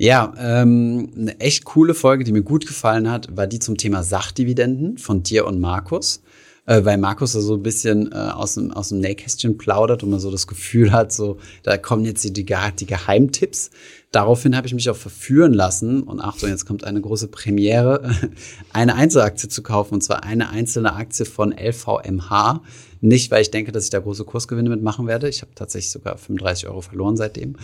Ja, 0.00 0.32
ähm, 0.38 1.10
eine 1.16 1.40
echt 1.40 1.64
coole 1.64 1.92
Folge, 1.92 2.22
die 2.22 2.30
mir 2.30 2.42
gut 2.42 2.68
gefallen 2.68 3.10
hat, 3.10 3.36
war 3.36 3.48
die 3.48 3.58
zum 3.58 3.76
Thema 3.76 4.04
Sachdividenden 4.04 4.96
von 4.96 5.24
dir 5.24 5.44
und 5.44 5.58
Markus. 5.58 6.22
Äh, 6.66 6.84
weil 6.84 6.98
Markus 6.98 7.32
da 7.32 7.40
so 7.40 7.54
ein 7.54 7.64
bisschen 7.64 8.12
äh, 8.12 8.14
aus, 8.14 8.54
dem, 8.54 8.70
aus 8.70 8.90
dem 8.90 9.00
Nähkästchen 9.00 9.58
plaudert 9.58 10.04
und 10.04 10.10
man 10.10 10.20
so 10.20 10.30
das 10.30 10.46
Gefühl 10.46 10.92
hat, 10.92 11.10
so, 11.10 11.38
da 11.64 11.76
kommen 11.78 12.04
jetzt 12.04 12.22
die, 12.22 12.32
die, 12.32 12.44
die 12.44 12.86
Geheimtipps. 12.86 13.70
Daraufhin 14.12 14.56
habe 14.56 14.68
ich 14.68 14.74
mich 14.74 14.88
auch 14.88 14.96
verführen 14.96 15.52
lassen 15.52 16.04
und 16.04 16.20
Achtung, 16.20 16.48
jetzt 16.48 16.64
kommt 16.64 16.84
eine 16.84 17.00
große 17.00 17.26
Premiere, 17.26 18.14
eine 18.72 18.94
Einzelaktie 18.94 19.48
zu 19.48 19.64
kaufen 19.64 19.94
und 19.94 20.02
zwar 20.02 20.22
eine 20.22 20.50
einzelne 20.50 20.92
Aktie 20.92 21.26
von 21.26 21.52
LVMH. 21.52 22.62
Nicht, 23.00 23.32
weil 23.32 23.42
ich 23.42 23.50
denke, 23.50 23.72
dass 23.72 23.82
ich 23.82 23.90
da 23.90 23.98
große 23.98 24.24
Kursgewinne 24.24 24.70
mitmachen 24.70 25.08
werde. 25.08 25.28
Ich 25.28 25.42
habe 25.42 25.56
tatsächlich 25.56 25.90
sogar 25.90 26.18
35 26.18 26.68
Euro 26.68 26.82
verloren 26.82 27.16
seitdem 27.16 27.56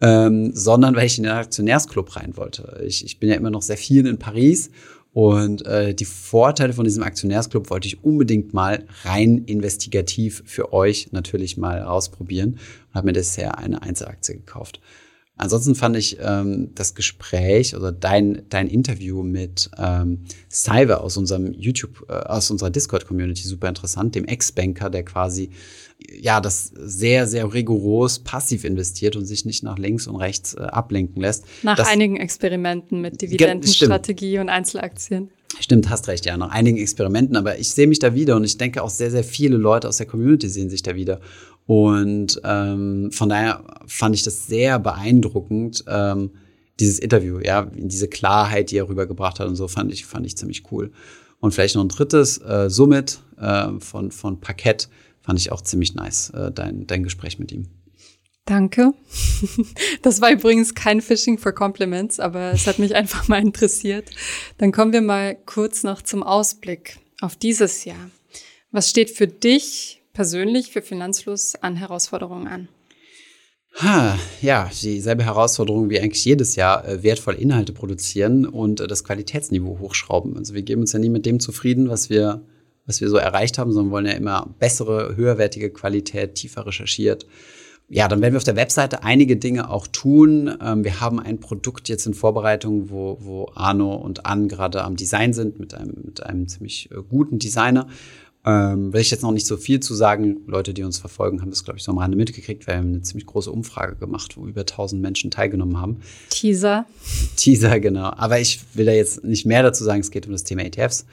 ähm, 0.00 0.52
sondern 0.54 0.96
weil 0.96 1.06
ich 1.06 1.18
in 1.18 1.24
den 1.24 1.32
Aktionärsclub 1.32 2.16
rein 2.16 2.36
wollte. 2.36 2.82
Ich, 2.86 3.04
ich 3.04 3.18
bin 3.18 3.28
ja 3.28 3.36
immer 3.36 3.50
noch 3.50 3.62
sehr 3.62 3.76
viel 3.76 4.06
in 4.06 4.18
Paris 4.18 4.70
und 5.14 5.64
äh, 5.64 5.94
die 5.94 6.04
Vorteile 6.04 6.72
von 6.72 6.84
diesem 6.84 7.04
Aktionärsclub 7.04 7.70
wollte 7.70 7.86
ich 7.86 8.02
unbedingt 8.02 8.52
mal 8.52 8.84
rein 9.04 9.44
investigativ 9.46 10.42
für 10.44 10.72
euch 10.72 11.12
natürlich 11.12 11.56
mal 11.56 11.82
ausprobieren 11.82 12.54
und 12.88 12.94
habe 12.94 13.06
mir 13.06 13.12
desher 13.12 13.58
eine 13.58 13.80
Einzelaktie 13.82 14.34
gekauft. 14.34 14.80
Ansonsten 15.36 15.74
fand 15.74 15.96
ich 15.96 16.18
ähm, 16.20 16.70
das 16.76 16.94
Gespräch 16.94 17.74
oder 17.74 17.90
dein, 17.90 18.42
dein 18.50 18.68
Interview 18.68 19.24
mit 19.24 19.68
ähm, 19.76 20.20
Cyber 20.48 21.02
aus 21.02 21.16
unserem 21.16 21.52
YouTube, 21.52 22.06
äh, 22.08 22.12
aus 22.12 22.52
unserer 22.52 22.70
Discord-Community 22.70 23.42
super 23.42 23.68
interessant, 23.68 24.14
dem 24.14 24.26
Ex-Banker, 24.26 24.90
der 24.90 25.04
quasi 25.04 25.50
ja 26.08 26.40
das 26.40 26.70
sehr, 26.76 27.26
sehr 27.26 27.52
rigoros 27.52 28.20
passiv 28.20 28.64
investiert 28.64 29.16
und 29.16 29.24
sich 29.26 29.44
nicht 29.44 29.64
nach 29.64 29.78
links 29.78 30.06
und 30.06 30.16
rechts 30.16 30.54
äh, 30.54 30.60
ablenken 30.60 31.20
lässt. 31.20 31.44
Nach 31.64 31.76
das, 31.76 31.88
einigen 31.88 32.16
Experimenten 32.16 33.00
mit 33.00 33.20
Dividendenstrategie 33.20 34.38
und 34.38 34.48
Einzelaktien. 34.48 35.30
Stimmt, 35.60 35.88
hast 35.88 36.08
recht, 36.08 36.26
ja, 36.26 36.36
nach 36.36 36.50
einigen 36.50 36.78
Experimenten, 36.78 37.36
aber 37.36 37.58
ich 37.58 37.70
sehe 37.70 37.86
mich 37.86 37.98
da 37.98 38.14
wieder 38.14 38.36
und 38.36 38.44
ich 38.44 38.58
denke 38.58 38.82
auch 38.82 38.90
sehr, 38.90 39.10
sehr 39.10 39.24
viele 39.24 39.56
Leute 39.56 39.88
aus 39.88 39.98
der 39.98 40.06
Community 40.06 40.48
sehen 40.48 40.68
sich 40.68 40.82
da 40.82 40.94
wieder. 40.96 41.20
Und 41.66 42.40
ähm, 42.44 43.10
von 43.12 43.28
daher 43.28 43.64
fand 43.86 44.14
ich 44.14 44.22
das 44.22 44.46
sehr 44.46 44.78
beeindruckend, 44.78 45.84
ähm, 45.88 46.30
dieses 46.80 46.98
Interview, 46.98 47.38
ja, 47.38 47.70
diese 47.72 48.08
Klarheit, 48.08 48.70
die 48.70 48.78
er 48.78 48.88
rübergebracht 48.88 49.40
hat 49.40 49.48
und 49.48 49.56
so, 49.56 49.68
fand 49.68 49.92
ich, 49.92 50.04
fand 50.04 50.26
ich 50.26 50.36
ziemlich 50.36 50.70
cool. 50.72 50.90
Und 51.40 51.52
vielleicht 51.52 51.76
noch 51.76 51.84
ein 51.84 51.88
drittes, 51.88 52.38
äh, 52.38 52.68
Summit 52.68 53.20
äh, 53.38 53.68
von, 53.78 54.10
von 54.10 54.40
Parkett, 54.40 54.88
fand 55.22 55.38
ich 55.38 55.52
auch 55.52 55.60
ziemlich 55.60 55.94
nice, 55.94 56.30
äh, 56.30 56.50
dein, 56.52 56.86
dein 56.86 57.02
Gespräch 57.02 57.38
mit 57.38 57.52
ihm. 57.52 57.68
Danke. 58.44 58.92
Das 60.02 60.20
war 60.20 60.30
übrigens 60.30 60.74
kein 60.74 61.00
Phishing 61.00 61.38
for 61.38 61.52
Compliments, 61.52 62.20
aber 62.20 62.52
es 62.52 62.66
hat 62.66 62.78
mich 62.78 62.94
einfach 62.96 63.26
mal 63.28 63.40
interessiert. 63.40 64.10
Dann 64.58 64.70
kommen 64.70 64.92
wir 64.92 65.00
mal 65.00 65.34
kurz 65.46 65.82
noch 65.82 66.02
zum 66.02 66.22
Ausblick 66.22 66.98
auf 67.20 67.36
dieses 67.36 67.86
Jahr. 67.86 68.10
Was 68.70 68.90
steht 68.90 69.10
für 69.10 69.26
dich 69.26 70.02
persönlich 70.14 70.70
für 70.70 70.80
Finanzfluss 70.80 71.54
an 71.56 71.76
Herausforderungen 71.76 72.46
an? 72.46 72.68
Ha, 73.76 74.16
ja, 74.40 74.70
dieselbe 74.82 75.24
Herausforderung 75.24 75.90
wie 75.90 75.98
eigentlich 75.98 76.24
jedes 76.24 76.54
Jahr, 76.54 76.86
äh, 76.86 77.02
wertvolle 77.02 77.38
Inhalte 77.38 77.72
produzieren 77.72 78.46
und 78.46 78.80
äh, 78.80 78.86
das 78.86 79.02
Qualitätsniveau 79.02 79.80
hochschrauben. 79.80 80.36
Also 80.36 80.54
wir 80.54 80.62
geben 80.62 80.82
uns 80.82 80.92
ja 80.92 81.00
nie 81.00 81.08
mit 81.08 81.26
dem 81.26 81.40
zufrieden, 81.40 81.88
was 81.88 82.08
wir, 82.08 82.42
was 82.86 83.00
wir 83.00 83.08
so 83.08 83.16
erreicht 83.16 83.58
haben, 83.58 83.72
sondern 83.72 83.90
wollen 83.90 84.06
ja 84.06 84.12
immer 84.12 84.54
bessere, 84.60 85.16
höherwertige 85.16 85.70
Qualität, 85.70 86.36
tiefer 86.36 86.66
recherchiert. 86.66 87.26
Ja, 87.88 88.08
dann 88.08 88.22
werden 88.22 88.32
wir 88.32 88.38
auf 88.38 88.44
der 88.44 88.56
Webseite 88.56 89.02
einige 89.02 89.36
Dinge 89.36 89.68
auch 89.68 89.86
tun. 89.86 90.56
Ähm, 90.62 90.84
wir 90.84 91.00
haben 91.00 91.18
ein 91.18 91.40
Produkt 91.40 91.88
jetzt 91.88 92.06
in 92.06 92.14
Vorbereitung, 92.14 92.90
wo, 92.90 93.18
wo 93.20 93.50
Arno 93.54 93.94
und 93.96 94.24
Ann 94.24 94.48
gerade 94.48 94.84
am 94.84 94.96
Design 94.96 95.32
sind, 95.32 95.58
mit 95.58 95.74
einem, 95.74 95.94
mit 96.04 96.22
einem 96.22 96.48
ziemlich 96.48 96.90
äh, 96.92 97.02
guten 97.08 97.38
Designer. 97.38 97.88
Ähm, 98.46 98.92
will 98.92 99.00
ich 99.00 99.10
jetzt 99.10 99.22
noch 99.22 99.32
nicht 99.32 99.46
so 99.46 99.56
viel 99.56 99.80
zu 99.80 99.94
sagen. 99.94 100.42
Leute, 100.46 100.74
die 100.74 100.82
uns 100.82 100.98
verfolgen, 100.98 101.40
haben 101.40 101.50
das, 101.50 101.64
glaube 101.64 101.78
ich, 101.78 101.84
so 101.84 101.92
am 101.92 101.98
Rande 101.98 102.16
mitgekriegt. 102.16 102.66
Wir 102.66 102.76
haben 102.76 102.88
eine 102.88 103.02
ziemlich 103.02 103.24
große 103.26 103.50
Umfrage 103.50 103.96
gemacht, 103.96 104.36
wo 104.36 104.46
über 104.46 104.60
1000 104.60 105.00
Menschen 105.00 105.30
teilgenommen 105.30 105.80
haben. 105.80 106.00
Teaser. 106.28 106.84
Teaser, 107.36 107.80
genau. 107.80 108.12
Aber 108.16 108.40
ich 108.40 108.60
will 108.74 108.84
da 108.84 108.92
jetzt 108.92 109.24
nicht 109.24 109.46
mehr 109.46 109.62
dazu 109.62 109.82
sagen. 109.82 110.00
Es 110.00 110.10
geht 110.10 110.26
um 110.26 110.32
das 110.32 110.44
Thema 110.44 110.62
ETFs. 110.62 111.06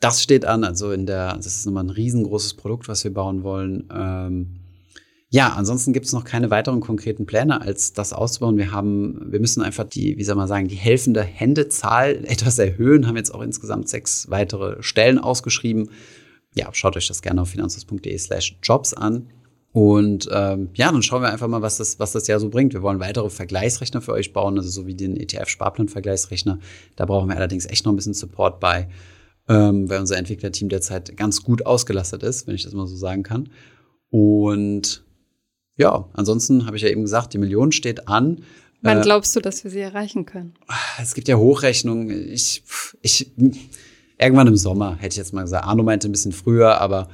Das 0.00 0.20
steht 0.20 0.44
an. 0.44 0.64
Also 0.64 0.90
in 0.90 1.06
der, 1.06 1.36
das 1.36 1.46
ist 1.46 1.64
nochmal 1.64 1.84
ein 1.84 1.90
riesengroßes 1.90 2.54
Produkt, 2.54 2.88
was 2.88 3.04
wir 3.04 3.14
bauen 3.14 3.44
wollen. 3.44 3.88
Ähm, 3.94 4.60
ja, 5.30 5.52
ansonsten 5.52 5.92
gibt 5.92 6.06
es 6.06 6.12
noch 6.12 6.24
keine 6.24 6.50
weiteren 6.50 6.80
konkreten 6.80 7.24
Pläne, 7.24 7.60
als 7.60 7.92
das 7.92 8.12
auszubauen. 8.12 8.56
Wir 8.56 8.72
haben, 8.72 9.32
wir 9.32 9.38
müssen 9.38 9.62
einfach 9.62 9.84
die, 9.84 10.16
wie 10.16 10.24
soll 10.24 10.36
man 10.36 10.48
sagen, 10.48 10.66
die 10.66 10.74
helfende 10.74 11.22
Händezahl 11.22 12.24
etwas 12.24 12.58
erhöhen, 12.58 13.06
haben 13.06 13.16
jetzt 13.16 13.32
auch 13.32 13.42
insgesamt 13.42 13.88
sechs 13.88 14.28
weitere 14.28 14.82
Stellen 14.82 15.20
ausgeschrieben 15.20 15.90
ja, 16.54 16.68
schaut 16.72 16.96
euch 16.96 17.08
das 17.08 17.22
gerne 17.22 17.42
auf 17.42 17.50
finanzlos.de 17.50 18.16
slash 18.18 18.56
jobs 18.62 18.94
an. 18.94 19.28
Und 19.72 20.28
ähm, 20.30 20.68
ja, 20.74 20.92
dann 20.92 21.02
schauen 21.02 21.22
wir 21.22 21.32
einfach 21.32 21.48
mal, 21.48 21.60
was 21.60 21.78
das, 21.78 21.98
was 21.98 22.12
das 22.12 22.28
Jahr 22.28 22.38
so 22.38 22.48
bringt. 22.48 22.74
Wir 22.74 22.82
wollen 22.82 23.00
weitere 23.00 23.28
Vergleichsrechner 23.28 24.00
für 24.00 24.12
euch 24.12 24.32
bauen, 24.32 24.56
also 24.56 24.70
so 24.70 24.86
wie 24.86 24.94
den 24.94 25.16
ETF-Sparplan-Vergleichsrechner. 25.16 26.60
Da 26.94 27.06
brauchen 27.06 27.28
wir 27.28 27.36
allerdings 27.36 27.66
echt 27.66 27.84
noch 27.84 27.92
ein 27.92 27.96
bisschen 27.96 28.14
Support 28.14 28.60
bei, 28.60 28.88
ähm, 29.48 29.90
weil 29.90 29.98
unser 29.98 30.16
Entwicklerteam 30.16 30.68
derzeit 30.68 31.16
ganz 31.16 31.42
gut 31.42 31.66
ausgelastet 31.66 32.22
ist, 32.22 32.46
wenn 32.46 32.54
ich 32.54 32.62
das 32.62 32.72
mal 32.72 32.86
so 32.86 32.94
sagen 32.94 33.24
kann. 33.24 33.48
Und 34.10 35.04
ja, 35.76 36.08
ansonsten 36.12 36.66
habe 36.66 36.76
ich 36.76 36.84
ja 36.84 36.88
eben 36.88 37.02
gesagt, 37.02 37.34
die 37.34 37.38
Million 37.38 37.72
steht 37.72 38.06
an. 38.06 38.44
Wann 38.80 38.98
äh, 38.98 39.02
glaubst 39.02 39.34
du, 39.34 39.40
dass 39.40 39.64
wir 39.64 39.72
sie 39.72 39.80
erreichen 39.80 40.24
können? 40.24 40.54
Es 41.00 41.14
gibt 41.14 41.26
ja 41.26 41.36
Hochrechnungen. 41.36 42.10
Ich, 42.10 42.62
ich, 43.02 43.32
Irgendwann 44.24 44.46
im 44.46 44.56
Sommer, 44.56 44.96
hätte 44.96 45.12
ich 45.12 45.16
jetzt 45.18 45.34
mal 45.34 45.42
gesagt. 45.42 45.66
Arno 45.66 45.82
meinte 45.82 46.08
ein 46.08 46.12
bisschen 46.12 46.32
früher, 46.32 46.80
aber 46.80 47.08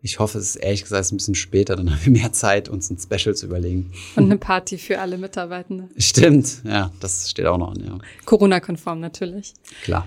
ich 0.00 0.20
hoffe, 0.20 0.38
es 0.38 0.50
ist 0.50 0.56
ehrlich 0.56 0.82
gesagt 0.84 1.10
ein 1.10 1.16
bisschen 1.16 1.34
später, 1.34 1.74
dann 1.74 1.90
haben 1.90 2.04
wir 2.04 2.12
mehr 2.12 2.32
Zeit, 2.32 2.68
uns 2.68 2.88
ein 2.88 2.98
Special 2.98 3.34
zu 3.34 3.46
überlegen. 3.46 3.92
Und 4.14 4.26
eine 4.26 4.38
Party 4.38 4.78
für 4.78 5.00
alle 5.00 5.18
Mitarbeitende. 5.18 5.88
Stimmt, 5.98 6.62
ja, 6.64 6.92
das 7.00 7.28
steht 7.30 7.46
auch 7.46 7.58
noch 7.58 7.72
an, 7.72 7.84
ja. 7.84 7.98
Corona-konform 8.26 9.00
natürlich. 9.00 9.54
Klar. 9.82 10.06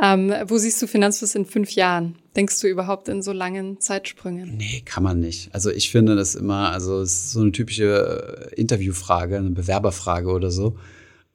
Ähm, 0.00 0.32
wo 0.46 0.56
siehst 0.58 0.80
du 0.82 0.86
Finanzfluss 0.86 1.34
in 1.34 1.46
fünf 1.46 1.70
Jahren? 1.72 2.16
Denkst 2.36 2.60
du 2.60 2.68
überhaupt 2.68 3.08
in 3.08 3.22
so 3.22 3.32
langen 3.32 3.80
Zeitsprüngen? 3.80 4.56
Nee, 4.56 4.82
kann 4.84 5.02
man 5.02 5.18
nicht. 5.18 5.48
Also 5.52 5.70
ich 5.70 5.90
finde 5.90 6.14
das 6.14 6.34
immer, 6.34 6.70
also 6.70 7.00
es 7.00 7.12
ist 7.12 7.32
so 7.32 7.40
eine 7.40 7.50
typische 7.50 8.50
Interviewfrage, 8.54 9.38
eine 9.38 9.50
Bewerberfrage 9.50 10.28
oder 10.28 10.50
so 10.50 10.76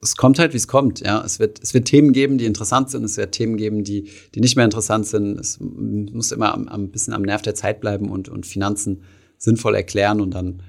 es 0.02 0.16
kommt 0.16 0.38
halt, 0.38 0.52
wie 0.52 0.56
es 0.56 0.66
kommt. 0.66 1.00
Ja, 1.00 1.24
es 1.24 1.38
wird, 1.38 1.60
es 1.62 1.74
wird 1.74 1.86
Themen 1.86 2.12
geben, 2.12 2.36
die 2.36 2.44
interessant 2.44 2.90
sind. 2.90 3.04
Es 3.04 3.16
wird 3.16 3.32
Themen 3.32 3.56
geben, 3.56 3.84
die, 3.84 4.10
die 4.34 4.40
nicht 4.40 4.56
mehr 4.56 4.64
interessant 4.64 5.06
sind. 5.06 5.38
Es 5.38 5.58
muss 5.60 6.32
immer 6.32 6.52
am, 6.52 6.66
am 6.66 6.90
bisschen 6.90 7.14
am 7.14 7.22
Nerv 7.22 7.42
der 7.42 7.54
Zeit 7.54 7.80
bleiben 7.80 8.10
und, 8.10 8.28
und 8.28 8.44
Finanzen 8.44 9.04
sinnvoll 9.38 9.76
erklären. 9.76 10.20
Und 10.20 10.32
dann 10.32 10.62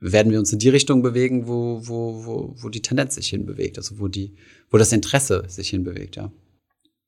werden 0.00 0.32
wir 0.32 0.40
uns 0.40 0.52
in 0.52 0.58
die 0.58 0.68
Richtung 0.68 1.00
bewegen, 1.00 1.46
wo, 1.46 1.80
wo, 1.84 2.26
wo, 2.26 2.54
wo 2.58 2.68
die 2.68 2.82
Tendenz 2.82 3.14
sich 3.14 3.28
hinbewegt, 3.28 3.78
also 3.78 4.00
wo 4.00 4.08
die, 4.08 4.34
wo 4.68 4.78
das 4.78 4.92
Interesse 4.92 5.44
sich 5.46 5.70
hinbewegt, 5.70 6.16
ja. 6.16 6.32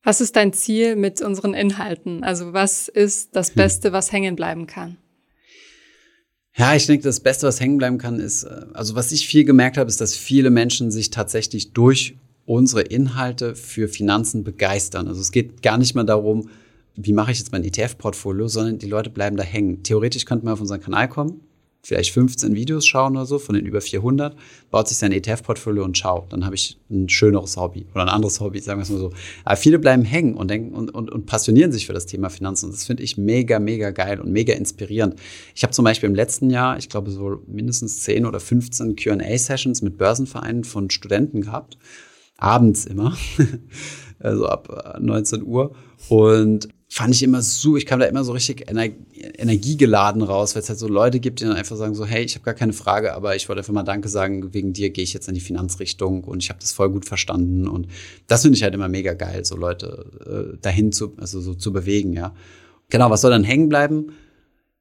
Was 0.04 0.20
ist 0.20 0.36
dein 0.36 0.52
Ziel 0.52 0.96
mit 0.96 1.22
unseren 1.22 1.54
Inhalten? 1.54 2.22
Also 2.22 2.52
was 2.52 2.88
ist 2.88 3.34
das 3.34 3.48
hm. 3.48 3.54
Beste, 3.56 3.92
was 3.92 4.12
hängen 4.12 4.36
bleiben 4.36 4.66
kann? 4.66 4.98
Ja, 6.56 6.74
ich 6.74 6.86
denke, 6.86 7.02
das 7.02 7.18
Beste, 7.18 7.48
was 7.48 7.60
hängen 7.60 7.78
bleiben 7.78 7.98
kann, 7.98 8.20
ist, 8.20 8.44
äh, 8.44 8.66
also 8.74 8.94
was 8.94 9.10
ich 9.10 9.26
viel 9.26 9.44
gemerkt 9.44 9.76
habe, 9.76 9.88
ist, 9.88 10.00
dass 10.00 10.14
viele 10.14 10.50
Menschen 10.50 10.90
sich 10.90 11.10
tatsächlich 11.10 11.72
durch 11.72 12.16
unsere 12.46 12.82
Inhalte 12.82 13.56
für 13.56 13.88
Finanzen 13.88 14.44
begeistern. 14.44 15.08
Also 15.08 15.20
es 15.20 15.32
geht 15.32 15.62
gar 15.62 15.78
nicht 15.78 15.94
mehr 15.94 16.04
darum, 16.04 16.48
wie 16.94 17.12
mache 17.12 17.32
ich 17.32 17.38
jetzt 17.38 17.50
mein 17.50 17.64
ETF-Portfolio, 17.64 18.46
sondern 18.46 18.78
die 18.78 18.86
Leute 18.86 19.10
bleiben 19.10 19.36
da 19.36 19.42
hängen. 19.42 19.82
Theoretisch 19.82 20.26
könnte 20.26 20.44
man 20.44 20.54
auf 20.54 20.60
unseren 20.60 20.80
Kanal 20.80 21.08
kommen, 21.08 21.40
vielleicht 21.84 22.12
15 22.12 22.54
Videos 22.54 22.86
schauen 22.86 23.14
oder 23.14 23.26
so 23.26 23.38
von 23.38 23.54
den 23.54 23.66
über 23.66 23.80
400, 23.80 24.34
baut 24.70 24.88
sich 24.88 24.96
sein 24.96 25.12
ETF-Portfolio 25.12 25.84
und 25.84 25.96
schau. 25.96 26.26
Dann 26.30 26.44
habe 26.44 26.54
ich 26.54 26.78
ein 26.90 27.08
schöneres 27.10 27.56
Hobby 27.58 27.86
oder 27.92 28.04
ein 28.04 28.08
anderes 28.08 28.40
Hobby, 28.40 28.58
sagen 28.60 28.80
wir 28.80 28.84
es 28.84 28.90
mal 28.90 28.98
so. 28.98 29.12
Aber 29.44 29.56
viele 29.56 29.78
bleiben 29.78 30.02
hängen 30.02 30.34
und 30.34 30.50
denken 30.50 30.74
und, 30.74 30.94
und, 30.94 31.12
und 31.12 31.26
passionieren 31.26 31.72
sich 31.72 31.86
für 31.86 31.92
das 31.92 32.06
Thema 32.06 32.30
Finanzen. 32.30 32.66
Und 32.66 32.72
das 32.74 32.84
finde 32.84 33.02
ich 33.02 33.18
mega, 33.18 33.58
mega 33.58 33.90
geil 33.90 34.18
und 34.18 34.32
mega 34.32 34.54
inspirierend. 34.54 35.16
Ich 35.54 35.62
habe 35.62 35.72
zum 35.72 35.84
Beispiel 35.84 36.08
im 36.08 36.14
letzten 36.14 36.48
Jahr, 36.48 36.78
ich 36.78 36.88
glaube, 36.88 37.10
so 37.10 37.42
mindestens 37.46 38.00
10 38.00 38.24
oder 38.24 38.40
15 38.40 38.96
QA-Sessions 38.96 39.82
mit 39.82 39.98
Börsenvereinen 39.98 40.64
von 40.64 40.88
Studenten 40.88 41.42
gehabt. 41.42 41.76
Abends 42.38 42.86
immer. 42.86 43.14
also 44.18 44.46
ab 44.46 44.98
19 45.00 45.42
Uhr. 45.42 45.74
Und 46.08 46.68
fand 46.94 47.12
ich 47.12 47.24
immer 47.24 47.42
so, 47.42 47.76
ich 47.76 47.86
kam 47.86 47.98
da 47.98 48.06
immer 48.06 48.22
so 48.22 48.30
richtig 48.30 48.70
ener 48.70 48.88
energiegeladen 49.16 50.22
raus, 50.22 50.54
weil 50.54 50.62
es 50.62 50.68
halt 50.68 50.78
so 50.78 50.86
Leute 50.86 51.18
gibt, 51.18 51.40
die 51.40 51.44
dann 51.44 51.56
einfach 51.56 51.74
sagen 51.74 51.96
so, 51.96 52.06
hey, 52.06 52.22
ich 52.22 52.36
habe 52.36 52.44
gar 52.44 52.54
keine 52.54 52.72
Frage, 52.72 53.14
aber 53.14 53.34
ich 53.34 53.48
wollte 53.48 53.62
einfach 53.62 53.72
mal 53.72 53.82
Danke 53.82 54.08
sagen, 54.08 54.54
wegen 54.54 54.72
dir 54.72 54.90
gehe 54.90 55.02
ich 55.02 55.12
jetzt 55.12 55.26
in 55.26 55.34
die 55.34 55.40
Finanzrichtung 55.40 56.22
und 56.22 56.40
ich 56.40 56.50
habe 56.50 56.60
das 56.60 56.70
voll 56.70 56.90
gut 56.90 57.04
verstanden 57.04 57.66
und 57.66 57.88
das 58.28 58.42
finde 58.42 58.56
ich 58.56 58.62
halt 58.62 58.74
immer 58.74 58.86
mega 58.86 59.14
geil, 59.14 59.44
so 59.44 59.56
Leute 59.56 60.54
äh, 60.54 60.58
dahin 60.62 60.92
zu, 60.92 61.14
also 61.16 61.40
so 61.40 61.54
zu 61.54 61.72
bewegen, 61.72 62.12
ja. 62.12 62.32
Genau, 62.90 63.10
was 63.10 63.22
soll 63.22 63.32
dann 63.32 63.42
hängen 63.42 63.68
bleiben? 63.68 64.12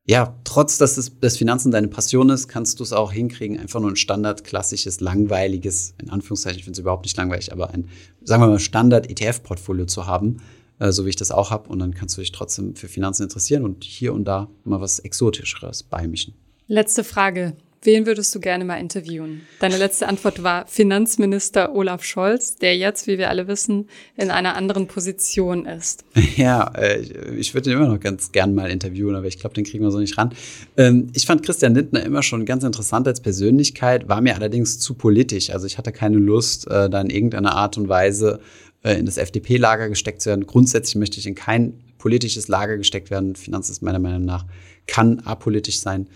Ja, 0.05 0.39
trotz 0.43 0.77
dass 0.77 0.93
das, 0.93 1.13
das 1.19 1.37
Finanzen 1.37 1.71
deine 1.71 1.87
Passion 1.87 2.29
ist, 2.29 2.47
kannst 2.47 2.79
du 2.79 2.83
es 2.83 2.93
auch 2.93 3.11
hinkriegen, 3.11 3.57
einfach 3.57 3.79
nur 3.79 3.89
ein 3.89 3.95
standard 3.95 4.43
klassisches, 4.43 4.99
langweiliges, 4.99 5.95
in 5.99 6.11
Anführungszeichen, 6.11 6.59
ich 6.59 6.65
finde 6.65 6.77
es 6.77 6.81
überhaupt 6.81 7.05
nicht 7.05 7.17
langweilig, 7.17 7.51
aber 7.51 7.71
ein, 7.71 7.87
sagen 8.21 8.43
wir 8.43 8.49
mal, 8.49 8.59
Standard-ETF-Portfolio 8.59 9.87
zu 9.87 10.05
haben, 10.05 10.37
äh, 10.79 10.91
so 10.91 11.05
wie 11.05 11.09
ich 11.09 11.15
das 11.15 11.31
auch 11.31 11.51
habe. 11.51 11.69
Und 11.69 11.79
dann 11.79 11.93
kannst 11.93 12.17
du 12.17 12.21
dich 12.21 12.31
trotzdem 12.31 12.75
für 12.75 12.87
Finanzen 12.87 13.23
interessieren 13.23 13.63
und 13.63 13.83
hier 13.83 14.13
und 14.13 14.25
da 14.25 14.49
mal 14.63 14.81
was 14.81 14.99
Exotischeres 14.99 15.83
beimischen. 15.83 16.33
Letzte 16.67 17.03
Frage. 17.03 17.53
Wen 17.85 18.05
würdest 18.05 18.33
du 18.33 18.39
gerne 18.39 18.63
mal 18.63 18.77
interviewen? 18.77 19.41
Deine 19.59 19.77
letzte 19.77 20.07
Antwort 20.07 20.41
war 20.41 20.65
Finanzminister 20.67 21.75
Olaf 21.75 22.05
Scholz, 22.05 22.55
der 22.55 22.77
jetzt, 22.77 23.07
wie 23.07 23.17
wir 23.17 23.29
alle 23.29 23.49
wissen, 23.49 23.89
in 24.15 24.31
einer 24.31 24.55
anderen 24.55 24.87
Position 24.87 25.65
ist. 25.65 26.05
Ja, 26.35 26.71
äh, 26.75 27.01
ich 27.37 27.53
würde 27.53 27.69
ihn 27.69 27.77
immer 27.77 27.87
noch 27.87 27.99
ganz 27.99 28.31
gern 28.31 28.55
mal 28.55 28.71
interviewen, 28.71 29.15
aber 29.15 29.27
ich 29.27 29.37
glaube, 29.37 29.53
den 29.53 29.65
kriegen 29.65 29.83
wir 29.83 29.91
so 29.91 29.99
nicht 29.99 30.17
ran. 30.17 30.33
Ähm, 30.77 31.09
ich 31.13 31.27
fand 31.27 31.43
Christian 31.43 31.75
Lindner 31.75 32.03
immer 32.03 32.23
schon 32.23 32.45
ganz 32.45 32.63
interessant 32.63 33.07
als 33.07 33.19
Persönlichkeit, 33.19 34.09
war 34.09 34.19
mir 34.21 34.35
allerdings 34.35 34.79
zu 34.79 34.95
politisch. 34.95 35.51
Also 35.51 35.67
ich 35.67 35.77
hatte 35.77 35.91
keine 35.91 36.17
Lust, 36.17 36.65
äh, 36.67 36.89
da 36.89 37.01
in 37.01 37.09
irgendeiner 37.09 37.55
Art 37.55 37.77
und 37.77 37.87
Weise 37.87 38.39
äh, 38.83 38.93
in 38.93 39.05
das 39.05 39.17
FDP-Lager 39.17 39.89
gesteckt 39.89 40.21
zu 40.21 40.29
werden. 40.29 40.45
Grundsätzlich 40.45 40.95
möchte 40.95 41.19
ich 41.19 41.25
in 41.25 41.35
kein 41.35 41.79
politisches 41.97 42.47
Lager 42.47 42.77
gesteckt 42.77 43.09
werden. 43.09 43.35
Finanz 43.35 43.69
ist 43.69 43.81
meiner 43.81 43.99
Meinung 43.99 44.25
nach, 44.25 44.45
kann 44.87 45.19
apolitisch 45.21 45.79
sein. 45.79 46.07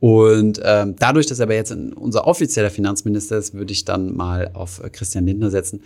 Und 0.00 0.60
ähm, 0.64 0.96
dadurch, 0.98 1.26
dass 1.26 1.38
er 1.38 1.44
aber 1.44 1.54
jetzt 1.54 1.72
unser 1.72 2.26
offizieller 2.26 2.70
Finanzminister 2.70 3.38
ist, 3.38 3.54
würde 3.54 3.72
ich 3.72 3.84
dann 3.84 4.14
mal 4.14 4.50
auf 4.54 4.82
äh, 4.82 4.90
Christian 4.90 5.26
Lindner 5.26 5.50
setzen. 5.50 5.82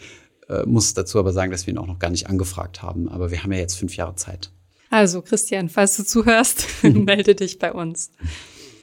Äh, 0.49 0.65
muss 0.65 0.95
dazu 0.95 1.19
aber 1.19 1.33
sagen, 1.33 1.51
dass 1.51 1.67
wir 1.67 1.75
ihn 1.75 1.79
auch 1.79 1.87
noch 1.87 1.99
gar 1.99 2.11
nicht 2.11 2.29
angefragt 2.29 2.83
haben. 2.83 3.09
Aber 3.09 3.31
wir 3.31 3.43
haben 3.43 3.53
ja 3.53 3.59
jetzt 3.59 3.75
fünf 3.75 3.97
Jahre 3.97 4.17
Zeit. 4.17 4.51
Also, 4.91 5.23
Christian, 5.23 5.69
falls 5.69 5.97
du 5.97 6.05
zuhörst, 6.05 6.67
melde 6.83 7.35
dich 7.35 7.59
bei 7.59 7.73
uns. 7.73 8.11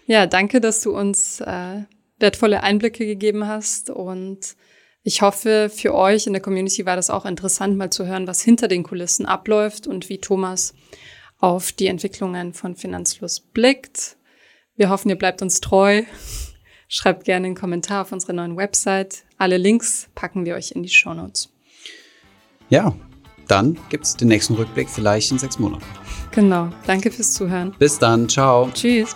Ja, 0.07 0.27
danke, 0.27 0.61
dass 0.61 0.81
du 0.81 0.95
uns 0.95 1.41
äh, 1.41 1.81
wertvolle 2.19 2.63
Einblicke 2.63 3.05
gegeben 3.05 3.47
hast 3.47 3.89
und 3.89 4.55
ich 5.07 5.21
hoffe, 5.21 5.69
für 5.69 5.93
euch 5.93 6.25
in 6.25 6.33
der 6.33 6.41
Community 6.41 6.87
war 6.87 6.95
das 6.95 7.11
auch 7.11 7.25
interessant, 7.25 7.77
mal 7.77 7.91
zu 7.91 8.07
hören, 8.07 8.25
was 8.25 8.41
hinter 8.41 8.67
den 8.67 8.81
Kulissen 8.81 9.27
abläuft 9.27 9.85
und 9.85 10.09
wie 10.09 10.17
Thomas 10.17 10.73
auf 11.39 11.71
die 11.71 11.85
Entwicklungen 11.85 12.55
von 12.55 12.75
Finanzfluss 12.75 13.39
blickt. 13.39 14.17
Wir 14.75 14.89
hoffen, 14.89 15.09
ihr 15.09 15.15
bleibt 15.15 15.43
uns 15.43 15.61
treu. 15.61 16.01
Schreibt 16.87 17.25
gerne 17.25 17.45
einen 17.45 17.55
Kommentar 17.55 18.01
auf 18.01 18.11
unserer 18.13 18.33
neuen 18.33 18.57
Website. 18.57 19.25
Alle 19.37 19.57
Links 19.57 20.09
packen 20.15 20.43
wir 20.43 20.55
euch 20.55 20.71
in 20.71 20.81
die 20.81 20.89
Show 20.89 21.13
Notes. 21.13 21.53
Ja, 22.69 22.95
dann 23.47 23.77
gibt 23.89 24.05
es 24.05 24.15
den 24.15 24.29
nächsten 24.29 24.55
Rückblick 24.55 24.89
vielleicht 24.89 25.29
in 25.29 25.37
sechs 25.37 25.59
Monaten. 25.59 25.85
Genau. 26.31 26.69
Danke 26.87 27.11
fürs 27.11 27.31
Zuhören. 27.31 27.75
Bis 27.77 27.99
dann. 27.99 28.27
Ciao. 28.27 28.71
Tschüss. 28.73 29.15